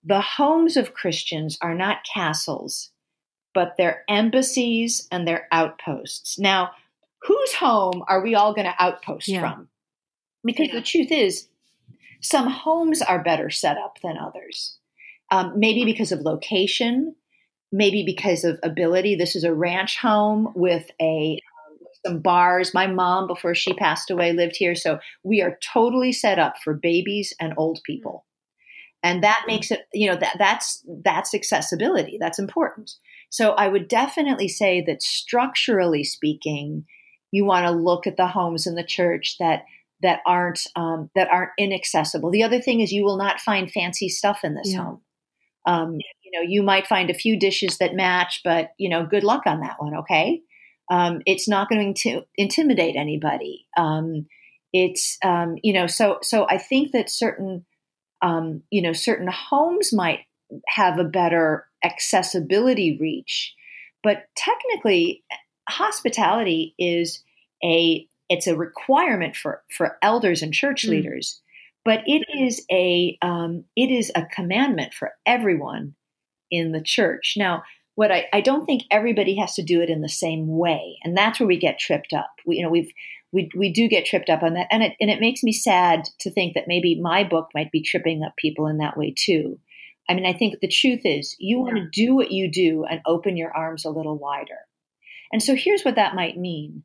[0.04, 2.90] the homes of Christians are not castles,
[3.54, 6.38] but they're embassies and they're outposts.
[6.38, 6.70] Now,
[7.22, 9.40] whose home are we all going to outpost yeah.
[9.40, 9.68] from?
[10.44, 10.74] Because yeah.
[10.74, 11.48] the truth is,
[12.20, 14.78] some homes are better set up than others.
[15.30, 17.14] Um, maybe because of location,
[17.72, 19.16] maybe because of ability.
[19.16, 21.40] This is a ranch home with a
[22.06, 22.74] some bars.
[22.74, 26.74] My mom, before she passed away, lived here, so we are totally set up for
[26.74, 28.24] babies and old people.
[29.04, 32.18] And that makes it you know that that's that's accessibility.
[32.20, 32.92] That's important.
[33.30, 36.84] So i would definitely say that structurally speaking
[37.32, 39.64] you want to look at the homes in the church that
[40.02, 42.30] that aren't um, that aren't inaccessible.
[42.30, 44.82] The other thing is you will not find fancy stuff in this yeah.
[44.82, 45.00] home.
[45.66, 45.98] Um,
[46.32, 49.42] you know you might find a few dishes that match but you know good luck
[49.46, 50.40] on that one okay
[50.90, 54.26] um, it's not going to intimidate anybody um,
[54.72, 57.64] it's um, you know so so i think that certain
[58.22, 60.20] um, you know, certain homes might
[60.68, 63.52] have a better accessibility reach,
[64.02, 65.24] but technically,
[65.68, 67.22] hospitality is
[67.64, 70.90] a it's a requirement for for elders and church mm.
[70.90, 71.40] leaders,
[71.84, 75.94] but it is a um, it is a commandment for everyone
[76.52, 77.34] in the church.
[77.36, 80.98] Now, what I, I don't think everybody has to do it in the same way,
[81.02, 82.30] and that's where we get tripped up.
[82.46, 82.90] We, you know, we've
[83.32, 86.04] we we do get tripped up on that, and it and it makes me sad
[86.20, 89.58] to think that maybe my book might be tripping up people in that way too.
[90.08, 93.00] I mean, I think the truth is you want to do what you do and
[93.06, 94.58] open your arms a little wider.
[95.32, 96.84] And so here's what that might mean.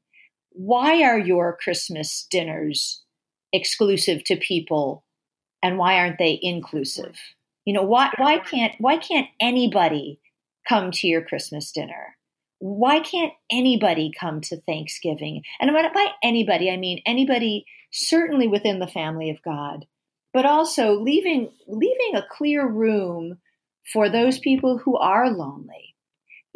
[0.51, 3.03] Why are your Christmas dinners
[3.51, 5.03] exclusive to people
[5.62, 7.15] and why aren't they inclusive?
[7.67, 10.19] You know, why why can't why can't anybody
[10.67, 12.17] come to your Christmas dinner?
[12.60, 15.43] why can't anybody come to Thanksgiving?
[15.60, 19.86] And by anybody, I mean anybody certainly within the family of God,
[20.34, 23.38] but also leaving leaving a clear room
[23.93, 25.95] for those people who are lonely.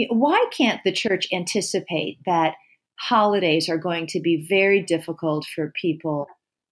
[0.10, 2.56] Why can't the church anticipate that
[3.00, 6.28] holidays are going to be very difficult for people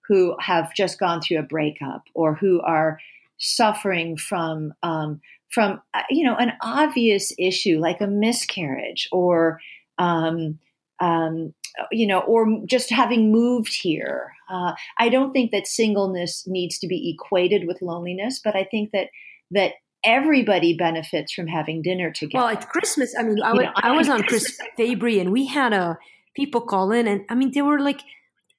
[0.08, 2.99] who have just gone through a breakup or who are
[3.39, 5.21] suffering from um,
[5.52, 9.60] from uh, you know an obvious issue like a miscarriage or
[9.97, 10.60] um,
[10.99, 11.54] um,
[11.91, 16.88] you know or just having moved here uh, i don't think that singleness needs to
[16.88, 19.08] be equated with loneliness but i think that
[19.52, 19.73] that
[20.04, 22.43] everybody benefits from having dinner together.
[22.43, 25.73] Well, at Christmas, I mean, I, know, I was on Chris Fabry and we had
[25.73, 25.95] a uh,
[26.36, 28.02] people call in, and I mean, they were like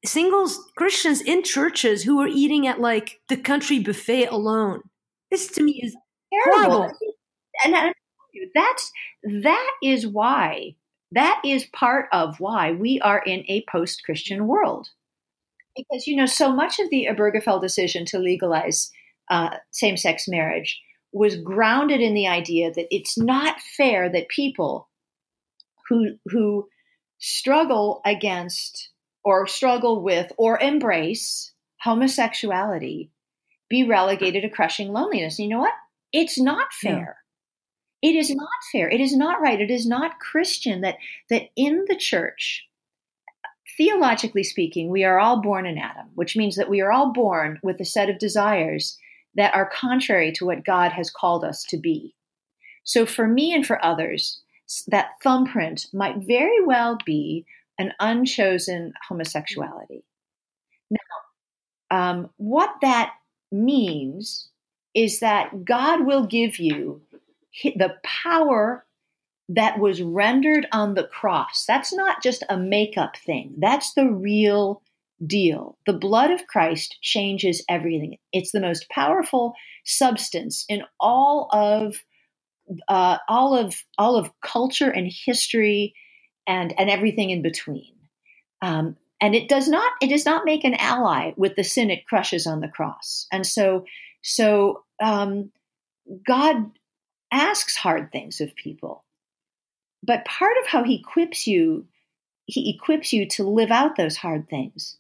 [0.05, 4.83] singles Christians in churches who are eating at like the country buffet alone.
[5.31, 5.97] This to me is
[6.33, 6.73] terrible.
[6.73, 6.97] Horrible.
[7.65, 7.93] And I,
[8.55, 8.91] that's
[9.43, 10.77] that is why
[11.13, 14.89] that is part of why we are in a post-Christian world.
[15.77, 18.91] Because you know, so much of the Obergefell decision to legalize
[19.31, 20.81] uh, same-sex marriage
[21.13, 24.89] was grounded in the idea that it's not fair that people
[25.89, 26.69] who who
[27.19, 28.91] struggle against
[29.25, 31.53] or struggle with or embrace
[31.83, 33.11] homosexuality
[33.69, 35.39] be relegated to crushing loneliness.
[35.39, 35.75] And you know what?
[36.13, 37.19] It's not fair.
[38.03, 38.89] It is not fair.
[38.89, 39.61] It is not right.
[39.61, 40.97] It is not Christian that
[41.29, 42.67] that in the church,
[43.77, 47.61] theologically speaking, we are all born in Adam, which means that we are all born
[47.63, 48.99] with a set of desires
[49.37, 52.15] that are contrary to what God has called us to be.
[52.83, 54.41] So for me and for others,
[54.89, 57.45] that thumbprint might very well be
[57.81, 60.05] an unchosen homosexuality.
[60.91, 60.99] Now,
[61.91, 63.15] um, what that
[63.51, 64.51] means
[64.95, 67.01] is that God will give you
[67.65, 68.85] the power
[69.49, 71.65] that was rendered on the cross.
[71.67, 74.83] That's not just a makeup thing, that's the real
[75.27, 75.79] deal.
[75.87, 78.19] The blood of Christ changes everything.
[78.33, 81.97] It's the most powerful substance in all of
[82.89, 85.95] uh, all of all of culture and history
[86.51, 87.93] and and everything in between.
[88.61, 92.07] Um, and it does not it does not make an ally with the sin it
[92.07, 93.27] crushes on the cross.
[93.33, 93.85] And so
[94.23, 95.53] so um,
[96.27, 96.57] God
[97.33, 99.05] asks hard things of people.
[100.03, 101.87] But part of how he equips you,
[102.47, 104.97] he equips you to live out those hard things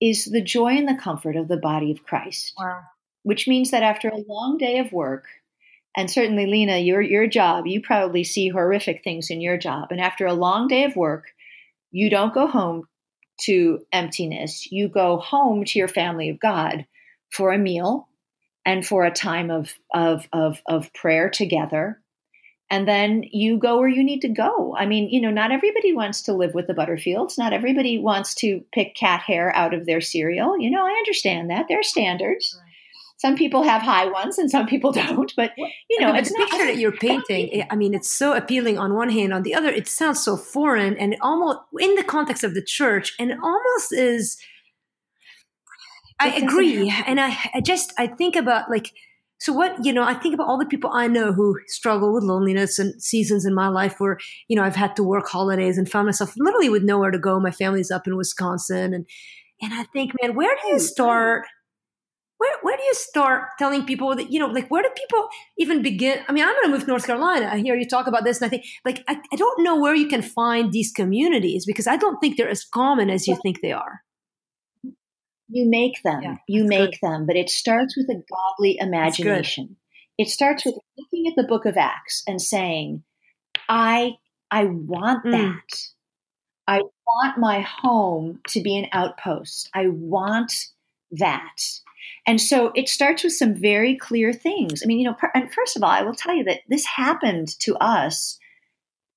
[0.00, 2.52] is the joy and the comfort of the body of Christ.
[2.58, 2.80] Wow.
[3.22, 5.26] Which means that after a long day of work,
[5.96, 9.88] and certainly Lina, your your job, you probably see horrific things in your job.
[9.90, 11.26] And after a long day of work,
[11.90, 12.88] you don't go home
[13.42, 14.70] to emptiness.
[14.70, 16.86] You go home to your family of God
[17.30, 18.08] for a meal
[18.64, 22.00] and for a time of, of, of, of prayer together.
[22.70, 24.74] And then you go where you need to go.
[24.78, 27.36] I mean, you know, not everybody wants to live with the Butterfields.
[27.36, 30.58] Not everybody wants to pick cat hair out of their cereal.
[30.58, 31.66] You know, I understand that.
[31.68, 32.58] There are standards.
[32.58, 32.71] Right.
[33.22, 35.32] Some people have high ones and some people don't.
[35.36, 35.52] But,
[35.88, 38.94] you know, it's the not, picture that you're painting, I mean, it's so appealing on
[38.94, 39.32] one hand.
[39.32, 43.14] On the other, it sounds so foreign and almost in the context of the church
[43.18, 44.36] and it almost is–
[46.22, 46.92] I agree.
[47.06, 48.92] And I, I just, I think about like,
[49.40, 52.22] so what, you know, I think about all the people I know who struggle with
[52.22, 55.90] loneliness and seasons in my life where, you know, I've had to work holidays and
[55.90, 57.40] found myself literally with nowhere to go.
[57.40, 58.94] My family's up in Wisconsin.
[58.94, 59.06] And,
[59.60, 60.84] and I think, man, where do you mm-hmm.
[60.84, 61.46] start?
[62.42, 65.28] Where, where do you start telling people that, you know, like where do people
[65.58, 66.24] even begin?
[66.28, 67.48] I mean, I'm going to move to North Carolina.
[67.52, 69.94] I hear you talk about this and I think like, I, I don't know where
[69.94, 73.60] you can find these communities because I don't think they're as common as you think
[73.60, 74.02] they are.
[75.48, 76.20] You make them.
[76.20, 77.08] Yeah, you make good.
[77.08, 79.76] them, but it starts with a godly imagination.
[80.18, 83.04] It starts with looking at the book of Acts and saying,
[83.68, 84.14] I
[84.50, 85.30] I want mm.
[85.30, 85.78] that.
[86.66, 89.70] I want my home to be an outpost.
[89.74, 90.52] I want
[91.12, 91.54] that.
[92.26, 94.82] And so it starts with some very clear things.
[94.82, 97.58] I mean, you know, and first of all, I will tell you that this happened
[97.60, 98.38] to us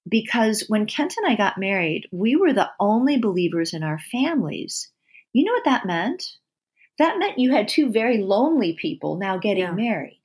[0.09, 4.89] because when Kent and I got married, we were the only believers in our families.
[5.33, 6.23] You know what that meant?
[6.97, 9.71] That meant you had two very lonely people now getting yeah.
[9.71, 10.21] married.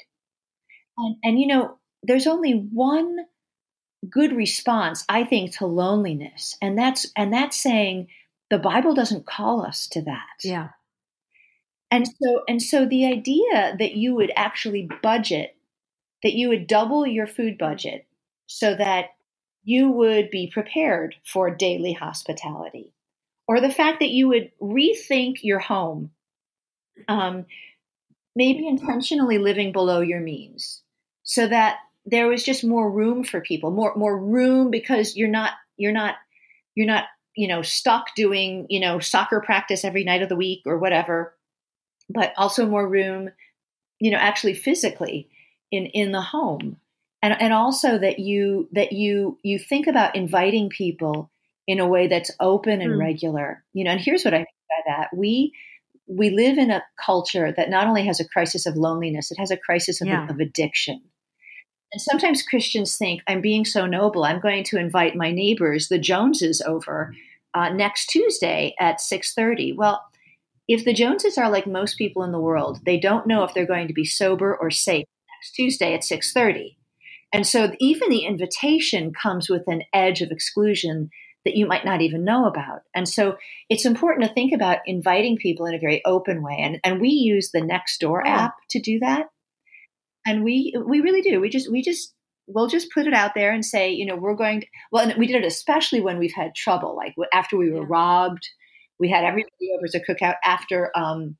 [0.96, 3.18] And, and, you know, there's only one
[4.08, 6.56] good response, I think, to loneliness.
[6.62, 8.08] And that's and that's saying
[8.48, 10.26] the Bible doesn't call us to that.
[10.42, 10.68] Yeah.
[11.90, 15.56] And so and so the idea that you would actually budget,
[16.22, 18.06] that you would double your food budget
[18.46, 19.06] so that
[19.64, 22.92] you would be prepared for daily hospitality
[23.48, 26.10] or the fact that you would rethink your home,
[27.08, 27.46] um,
[28.36, 30.82] maybe intentionally living below your means,
[31.24, 35.52] so that there was just more room for people, more more room because you're not
[35.76, 36.14] you're not
[36.74, 37.04] you're not
[37.36, 41.34] you know stuck doing you know soccer practice every night of the week or whatever,
[42.12, 43.30] but also more room,
[44.00, 45.28] you know, actually physically
[45.70, 46.76] in in the home
[47.22, 51.30] and and also that you that you you think about inviting people
[51.66, 52.98] in a way that's open and mm.
[52.98, 53.64] regular.
[53.72, 55.08] You know, and here's what I mean by that.
[55.14, 55.52] We
[56.06, 59.50] we live in a culture that not only has a crisis of loneliness, it has
[59.50, 60.26] a crisis of, yeah.
[60.28, 61.00] of addiction.
[61.92, 65.98] And sometimes Christians think, I'm being so noble, I'm going to invite my neighbors, the
[65.98, 67.14] Joneses, over
[67.54, 69.76] uh, next Tuesday at 6.30.
[69.76, 70.04] Well,
[70.70, 73.66] if the Joneses are like most people in the world, they don't know if they're
[73.66, 76.76] going to be sober or safe next Tuesday at 6:30.
[77.32, 81.10] And so even the invitation comes with an edge of exclusion
[81.44, 82.82] that you might not even know about.
[82.94, 83.36] And so
[83.68, 86.58] it's important to think about inviting people in a very open way.
[86.60, 88.28] And, and we use the Nextdoor oh.
[88.28, 89.26] app to do that.
[90.24, 91.40] And we we really do.
[91.40, 92.14] We just we just
[92.46, 95.18] we'll just put it out there and say, you know, we're going to, well, and
[95.18, 97.86] we did it especially when we've had trouble, like after we were yeah.
[97.88, 98.48] robbed.
[99.00, 101.36] We had everybody over to cookout after um,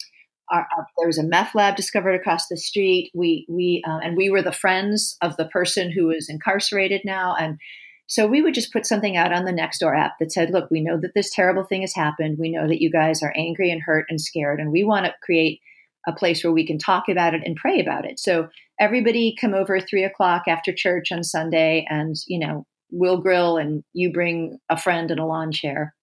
[0.50, 3.10] our, our, there was a meth lab discovered across the street.
[3.14, 7.36] We we uh, and we were the friends of the person who is incarcerated now,
[7.38, 7.58] and
[8.06, 10.80] so we would just put something out on the Nextdoor app that said, "Look, we
[10.80, 12.38] know that this terrible thing has happened.
[12.38, 15.14] We know that you guys are angry and hurt and scared, and we want to
[15.22, 15.60] create
[16.08, 18.48] a place where we can talk about it and pray about it." So
[18.80, 23.84] everybody come over three o'clock after church on Sunday, and you know we'll grill, and
[23.92, 25.94] you bring a friend and a lawn chair,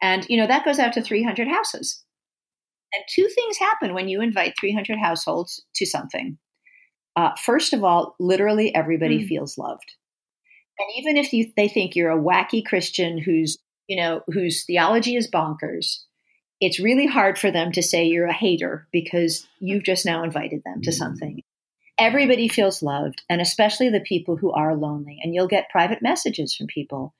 [0.00, 2.04] and you know that goes out to three hundred houses.
[2.94, 6.38] And two things happen when you invite 300 households to something.
[7.16, 9.28] Uh, first of all, literally everybody mm.
[9.28, 9.94] feels loved.
[10.78, 15.16] And even if you, they think you're a wacky Christian who's, you know, whose theology
[15.16, 15.98] is bonkers,
[16.60, 20.62] it's really hard for them to say you're a hater because you've just now invited
[20.64, 21.42] them to something.
[21.98, 25.18] Everybody feels loved, and especially the people who are lonely.
[25.22, 27.12] And you'll get private messages from people.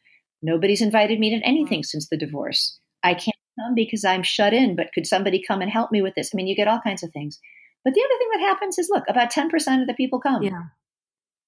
[0.43, 2.79] Nobody's invited me to anything since the divorce.
[3.03, 6.15] I can't come because I'm shut in, but could somebody come and help me with
[6.15, 6.31] this?
[6.33, 7.39] I mean, you get all kinds of things.
[7.85, 10.43] But the other thing that happens is look, about 10% of the people come.
[10.43, 10.63] Yeah.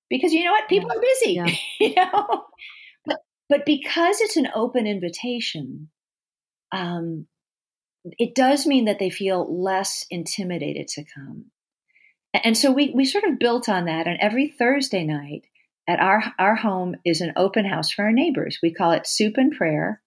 [0.08, 0.68] Because you know what?
[0.68, 0.98] People yeah.
[0.98, 1.32] are busy.
[1.32, 1.56] Yeah.
[1.80, 2.44] you know?
[3.06, 3.18] But
[3.48, 5.90] but because it's an open invitation,
[6.72, 7.26] um,
[8.04, 11.46] it does mean that they feel less intimidated to come.
[12.32, 14.06] And so we, we sort of built on that.
[14.06, 15.46] And every Thursday night
[15.90, 18.60] at our, our home is an open house for our neighbors.
[18.62, 20.00] We call it Soup and Prayer.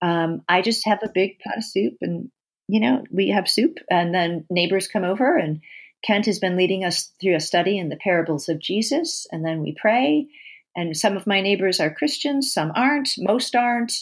[0.00, 2.30] Um, I just have a big pot of soup, and
[2.68, 5.62] you know, we have soup, and then neighbors come over, and
[6.04, 9.62] Kent has been leading us through a study in the parables of Jesus, and then
[9.62, 10.28] we pray.
[10.76, 13.92] And some of my neighbors are Christians, some aren't, most aren't.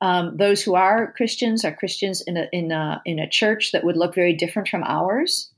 [0.00, 3.84] Um, those who are Christians are Christians in a, in a in a church that
[3.84, 5.50] would look very different from ours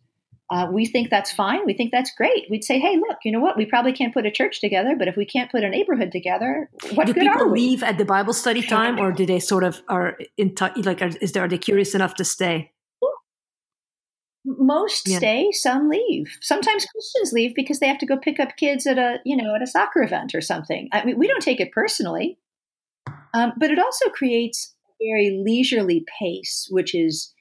[0.51, 1.61] uh, we think that's fine.
[1.64, 2.47] We think that's great.
[2.51, 3.57] We'd say, hey, look, you know what?
[3.57, 6.68] We probably can't put a church together, but if we can't put a neighborhood together,
[6.95, 7.61] what do good people are we?
[7.61, 10.76] leave at the Bible study time, or do they sort of are in touch?
[10.76, 12.72] Like, are, is there are they curious enough to stay?
[14.45, 15.18] Most yeah.
[15.18, 16.36] stay, some leave.
[16.40, 19.55] Sometimes Christians leave because they have to go pick up kids at a you know
[19.55, 20.88] at a soccer event or something.
[20.93, 22.38] I mean, we don't take it personally,
[23.32, 27.32] um, but it also creates a very leisurely pace, which is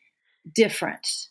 [0.53, 1.30] different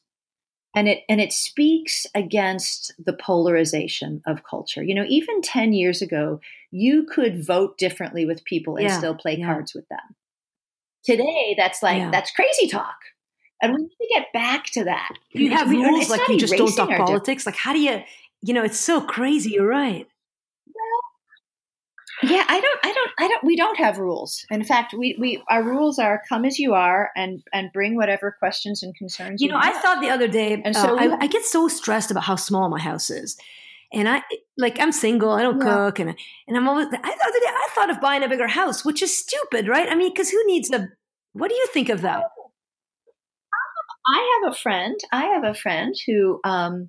[0.74, 4.82] and it and it speaks against the polarization of culture.
[4.82, 6.40] You know even 10 years ago
[6.70, 9.46] you could vote differently with people and yeah, still play yeah.
[9.46, 10.16] cards with them.
[11.04, 12.10] Today that's like yeah.
[12.10, 12.96] that's crazy talk.
[13.62, 15.12] And we need to get back to that.
[15.32, 17.46] You have rules like you just don't talk politics.
[17.46, 18.02] Like how do you
[18.42, 19.50] you know it's so crazy.
[19.50, 20.06] You're right
[22.22, 23.44] yeah, I don't, I don't, I don't.
[23.44, 24.44] We don't have rules.
[24.50, 28.34] In fact, we, we our rules are come as you are and and bring whatever
[28.38, 29.40] questions and concerns.
[29.40, 29.74] You, you know, have.
[29.74, 32.36] I thought the other day, and so uh, I, I, get so stressed about how
[32.36, 33.36] small my house is,
[33.92, 34.22] and I
[34.58, 35.64] like I'm single, I don't yeah.
[35.64, 36.14] cook, and
[36.46, 36.86] and I'm always.
[36.86, 39.88] I thought I thought of buying a bigger house, which is stupid, right?
[39.88, 40.88] I mean, because who needs a?
[41.32, 42.24] What do you think of that?
[44.12, 44.96] I have a friend.
[45.12, 46.88] I have a friend who um,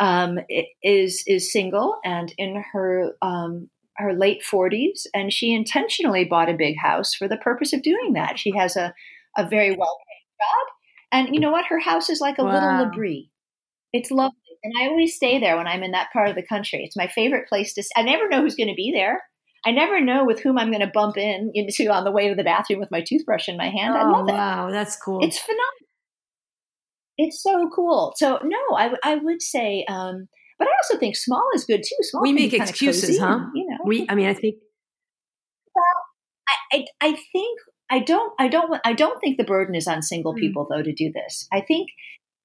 [0.00, 0.38] um,
[0.82, 6.54] is is single and in her um, her late 40s, and she intentionally bought a
[6.54, 8.38] big house for the purpose of doing that.
[8.38, 8.92] She has a,
[9.36, 10.74] a very well paying job.
[11.12, 11.66] And you know what?
[11.66, 12.52] Her house is like a wow.
[12.52, 13.30] little L'Abri.
[13.92, 14.34] It's lovely.
[14.64, 16.82] And I always stay there when I'm in that part of the country.
[16.82, 19.22] It's my favorite place to I never know who's going to be there.
[19.66, 22.34] I never know with whom I'm going to bump in into on the way to
[22.34, 23.94] the bathroom with my toothbrush in my hand.
[23.94, 24.32] Oh, I love it.
[24.32, 25.24] Wow, that's cool.
[25.24, 25.84] It's phenomenal.
[27.16, 28.12] It's so cool.
[28.16, 30.28] So no, I, I would say um,
[30.64, 31.96] but I also think small is good too.
[32.00, 33.40] Small we make excuses, huh?
[33.40, 34.06] And, you know, we.
[34.08, 34.56] I mean, I think.
[35.74, 35.84] Well,
[36.72, 37.60] I, I, I think
[37.90, 38.32] I don't.
[38.38, 38.80] I don't.
[38.84, 40.38] I don't think the burden is on single mm.
[40.38, 41.48] people though to do this.
[41.52, 41.90] I think.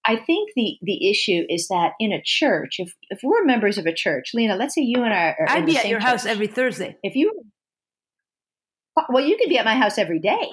[0.06, 3.86] I think the the issue is that in a church, if if we're members of
[3.86, 5.46] a church, Lina, let's say you and I are.
[5.48, 6.10] I'd be at your church.
[6.10, 6.98] house every Thursday.
[7.04, 7.44] If you,
[9.10, 10.50] well, you could be at my house every day.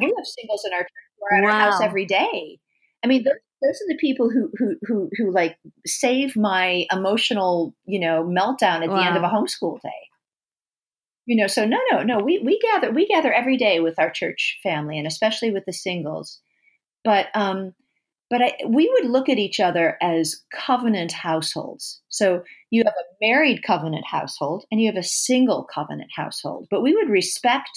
[0.00, 0.88] We have singles in our church.
[1.20, 1.50] We're at wow.
[1.50, 2.58] our house every day.
[3.04, 5.56] I mean, those those are the people who who who who like
[5.86, 8.96] save my emotional you know meltdown at wow.
[8.96, 9.90] the end of a homeschool day.
[11.26, 14.10] You know so no no no we we gather we gather every day with our
[14.10, 16.40] church family and especially with the singles.
[17.04, 17.74] But um
[18.30, 22.02] but I, we would look at each other as covenant households.
[22.10, 26.82] So you have a married covenant household and you have a single covenant household but
[26.82, 27.70] we would respect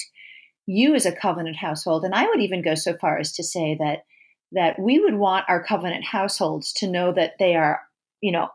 [0.68, 2.06] you as a covenant household.
[2.06, 4.04] And i would even go so far as to say that
[4.52, 7.82] that we would want our covenant households to know that they are,
[8.22, 8.50] you know,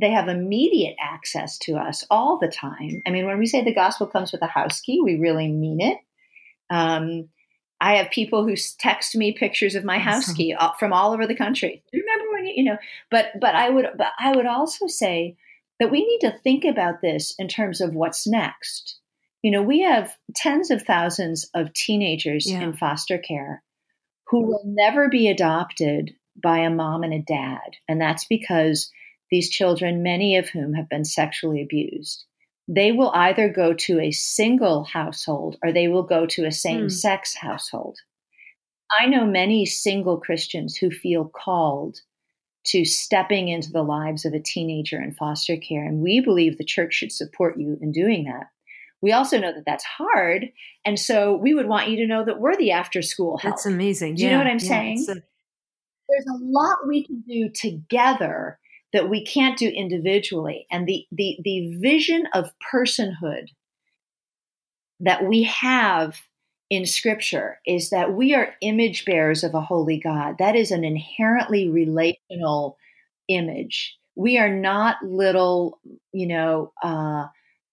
[0.00, 3.02] they have immediate access to us all the time.
[3.06, 5.80] I mean, when we say the gospel comes with a house key, we really mean
[5.80, 5.98] it.
[6.70, 7.28] Um,
[7.80, 11.34] I have people who text me pictures of my house key from all over the
[11.34, 11.82] country.
[11.92, 12.78] Remember when you, you know?
[13.10, 15.36] But but I would but I would also say
[15.80, 18.98] that we need to think about this in terms of what's next.
[19.42, 22.60] You know, we have tens of thousands of teenagers yeah.
[22.60, 23.64] in foster care
[24.32, 28.90] who will never be adopted by a mom and a dad, and that's because
[29.30, 32.24] these children, many of whom have been sexually abused,
[32.66, 36.88] they will either go to a single household or they will go to a same
[36.88, 37.46] sex mm.
[37.46, 37.98] household.
[38.98, 41.98] I know many single Christians who feel called
[42.68, 46.64] to stepping into the lives of a teenager in foster care, and we believe the
[46.64, 48.46] church should support you in doing that.
[49.02, 50.46] We also know that that's hard,
[50.84, 53.56] and so we would want you to know that we're the after school help.
[53.56, 54.14] That's amazing.
[54.14, 55.06] Do you yeah, know what I'm yeah, saying?
[55.08, 55.22] A-
[56.08, 58.58] There's a lot we can do together
[58.92, 60.66] that we can't do individually.
[60.70, 63.46] And the, the, the vision of personhood
[65.00, 66.20] that we have
[66.70, 70.36] in scripture is that we are image bearers of a holy God.
[70.38, 72.76] That is an inherently relational
[73.28, 73.96] image.
[74.14, 75.80] We are not little,
[76.12, 77.26] you know, uh,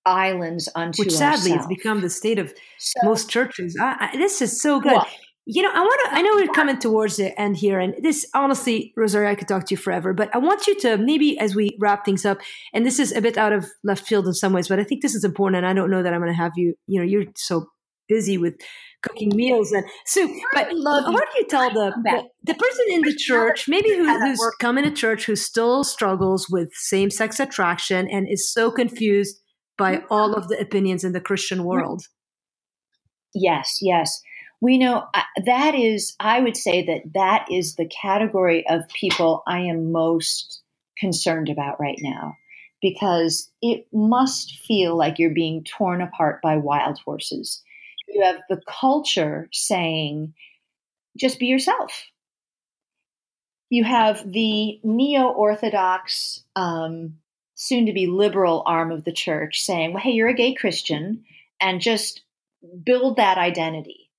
[0.05, 1.65] islands unto Which sadly ourselves.
[1.65, 3.77] has become the state of so, most churches.
[3.79, 4.93] I, I, this is so good.
[4.93, 5.07] Well,
[5.51, 8.23] you know, I want to, I know we're coming towards the end here, and this,
[8.35, 11.55] honestly, Rosaria, I could talk to you forever, but I want you to maybe as
[11.55, 12.39] we wrap things up,
[12.71, 15.01] and this is a bit out of left field in some ways, but I think
[15.01, 17.05] this is important, and I don't know that I'm going to have you, you know,
[17.05, 17.65] you're so
[18.07, 18.55] busy with
[19.01, 23.15] cooking meals and soup, but I want you tell the, the, the, person in the
[23.15, 28.27] church, maybe who, who's coming to church who still struggles with same sex attraction and
[28.29, 29.39] is so confused
[29.79, 32.03] by all of the opinions in the Christian world.
[33.33, 34.21] Yes, yes.
[34.61, 39.41] We know uh, that is i would say that that is the category of people
[39.47, 40.61] i am most
[40.97, 42.35] concerned about right now
[42.81, 47.61] because it must feel like you're being torn apart by wild horses.
[48.07, 50.33] You have the culture saying
[51.17, 52.05] just be yourself.
[53.69, 57.17] You have the neo-orthodox um,
[57.59, 61.23] soon to be liberal arm of the church saying well hey you're a gay christian
[61.61, 62.21] and just
[62.83, 64.09] build that identity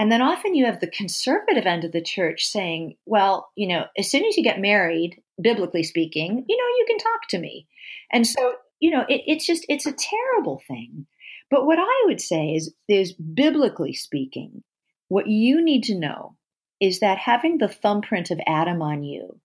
[0.00, 3.84] and then often you have the conservative end of the church saying, well, you know,
[3.98, 7.68] as soon as you get married, biblically speaking, you know, you can talk to me.
[8.10, 11.06] And so, you know, it, it's just, it's a terrible thing.
[11.50, 14.62] But what I would say is, is biblically speaking,
[15.08, 16.34] what you need to know
[16.80, 19.38] is that having the thumbprint of Adam on you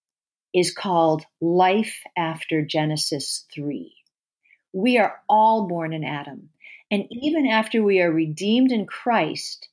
[0.56, 3.94] is called life after Genesis 3.
[4.72, 6.50] We are all born in Adam.
[6.90, 9.68] And even after we are redeemed in Christ,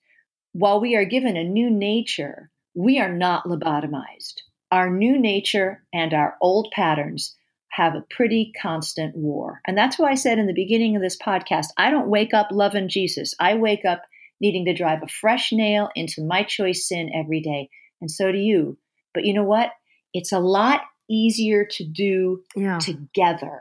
[0.52, 4.40] while we are given a new nature, we are not lobotomized.
[4.72, 7.36] Our new nature and our old patterns
[7.68, 9.60] have a pretty constant war.
[9.64, 12.48] And that's why I said in the beginning of this podcast I don't wake up
[12.50, 13.34] loving Jesus.
[13.38, 14.02] I wake up
[14.40, 17.70] needing to drive a fresh nail into my choice sin every day.
[18.00, 18.78] And so do you.
[19.14, 19.70] But you know what?
[20.14, 22.78] It's a lot easier to do yeah.
[22.78, 23.60] together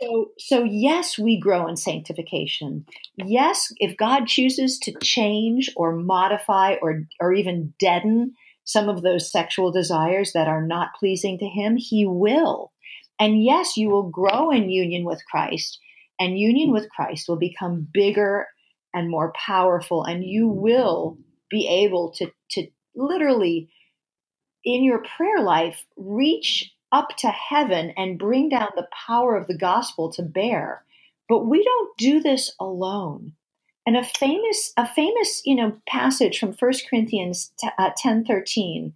[0.00, 2.86] so, so yes, we grow in sanctification.
[3.16, 9.30] Yes, if God chooses to change or modify or, or even deaden some of those
[9.30, 12.72] sexual desires that are not pleasing to Him, He will.
[13.20, 15.78] And yes, you will grow in union with Christ,
[16.18, 18.46] and union with Christ will become bigger
[18.92, 21.18] and more powerful, and you will
[21.50, 22.66] be able to, to
[22.96, 23.68] literally,
[24.64, 29.58] in your prayer life, reach up to heaven and bring down the power of the
[29.58, 30.84] gospel to bear.
[31.28, 33.32] But we don't do this alone.
[33.86, 38.94] And a famous, a famous, you know, passage from 1 Corinthians uh, 10, 13,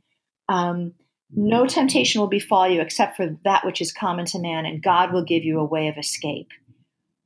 [0.48, 0.94] um,
[1.30, 5.12] no temptation will befall you except for that which is common to man, and God
[5.12, 6.48] will give you a way of escape.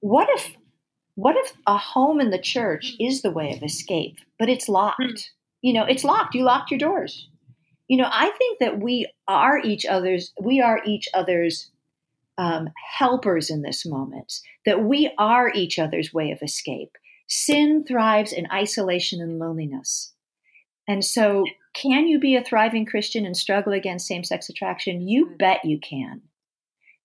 [0.01, 0.57] What if,
[1.15, 5.31] what if a home in the church is the way of escape, but it's locked?
[5.61, 6.35] You know, it's locked.
[6.35, 7.29] You locked your doors
[7.89, 11.71] you know, I think that we are each other's, we are each other's
[12.39, 16.97] um, helpers in this moment, that we are each other's way of escape.
[17.29, 20.13] Sin thrives in isolation and loneliness.
[20.89, 25.07] And so, can you be a thriving Christian and struggle against same sex attraction?
[25.07, 26.23] You bet you can.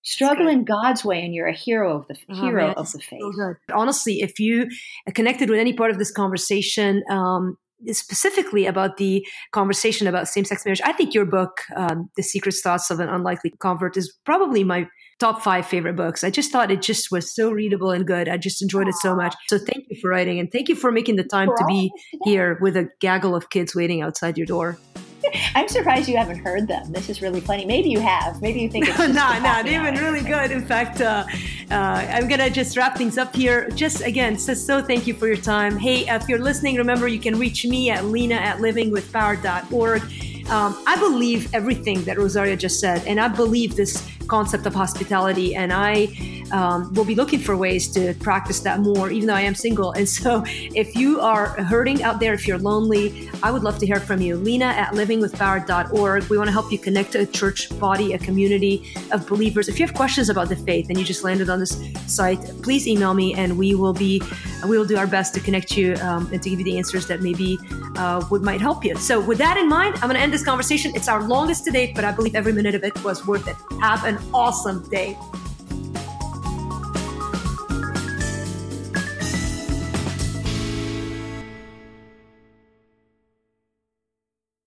[0.02, 2.98] Struggle in God's way, and you're a hero of the oh, hero man, of the
[2.98, 3.20] faith.
[3.36, 4.68] So Honestly, if you
[5.14, 7.56] connected with any part of this conversation, um,
[7.86, 12.90] specifically about the conversation about same-sex marriage i think your book um, the secret thoughts
[12.90, 14.86] of an unlikely convert is probably my
[15.18, 16.22] top five favorite books.
[16.22, 18.28] I just thought it just was so readable and good.
[18.28, 19.34] I just enjoyed it so much.
[19.48, 21.90] So thank you for writing and thank you for making the time to be
[22.24, 24.78] here with a gaggle of kids waiting outside your door
[25.54, 26.92] I'm surprised you haven't heard them.
[26.92, 27.64] This is really funny.
[27.64, 28.40] Maybe you have.
[28.40, 30.50] Maybe you think it's no, no, they've been really good.
[30.50, 31.24] In fact, uh,
[31.70, 33.68] uh, I'm gonna just wrap things up here.
[33.70, 35.76] Just again, so, so thank you for your time.
[35.76, 40.02] Hey, if you're listening, remember you can reach me at lina at livingwithpower.org.
[40.50, 45.54] Um, I believe everything that Rosaria just said, and I believe this concept of hospitality.
[45.54, 46.08] And I
[46.52, 49.92] um, will be looking for ways to practice that more, even though I am single.
[49.92, 53.86] And so, if you are hurting out there, if you're lonely, I would love to
[53.86, 54.36] hear from you.
[54.36, 56.24] Lina at livingwithpower.org.
[56.24, 59.68] We want to help you connect to a church body, a community of believers.
[59.68, 62.86] If you have questions about the faith and you just landed on this site, please
[62.86, 64.22] email me, and we will be
[64.66, 67.06] we will do our best to connect you um, and to give you the answers
[67.06, 67.58] that maybe
[67.96, 68.96] uh, would might help you.
[68.96, 70.92] So, with that in mind, I'm going to end this conversation.
[70.94, 73.56] It's our longest to date, but I believe every minute of it was worth it.
[73.80, 75.16] Have an awesome day.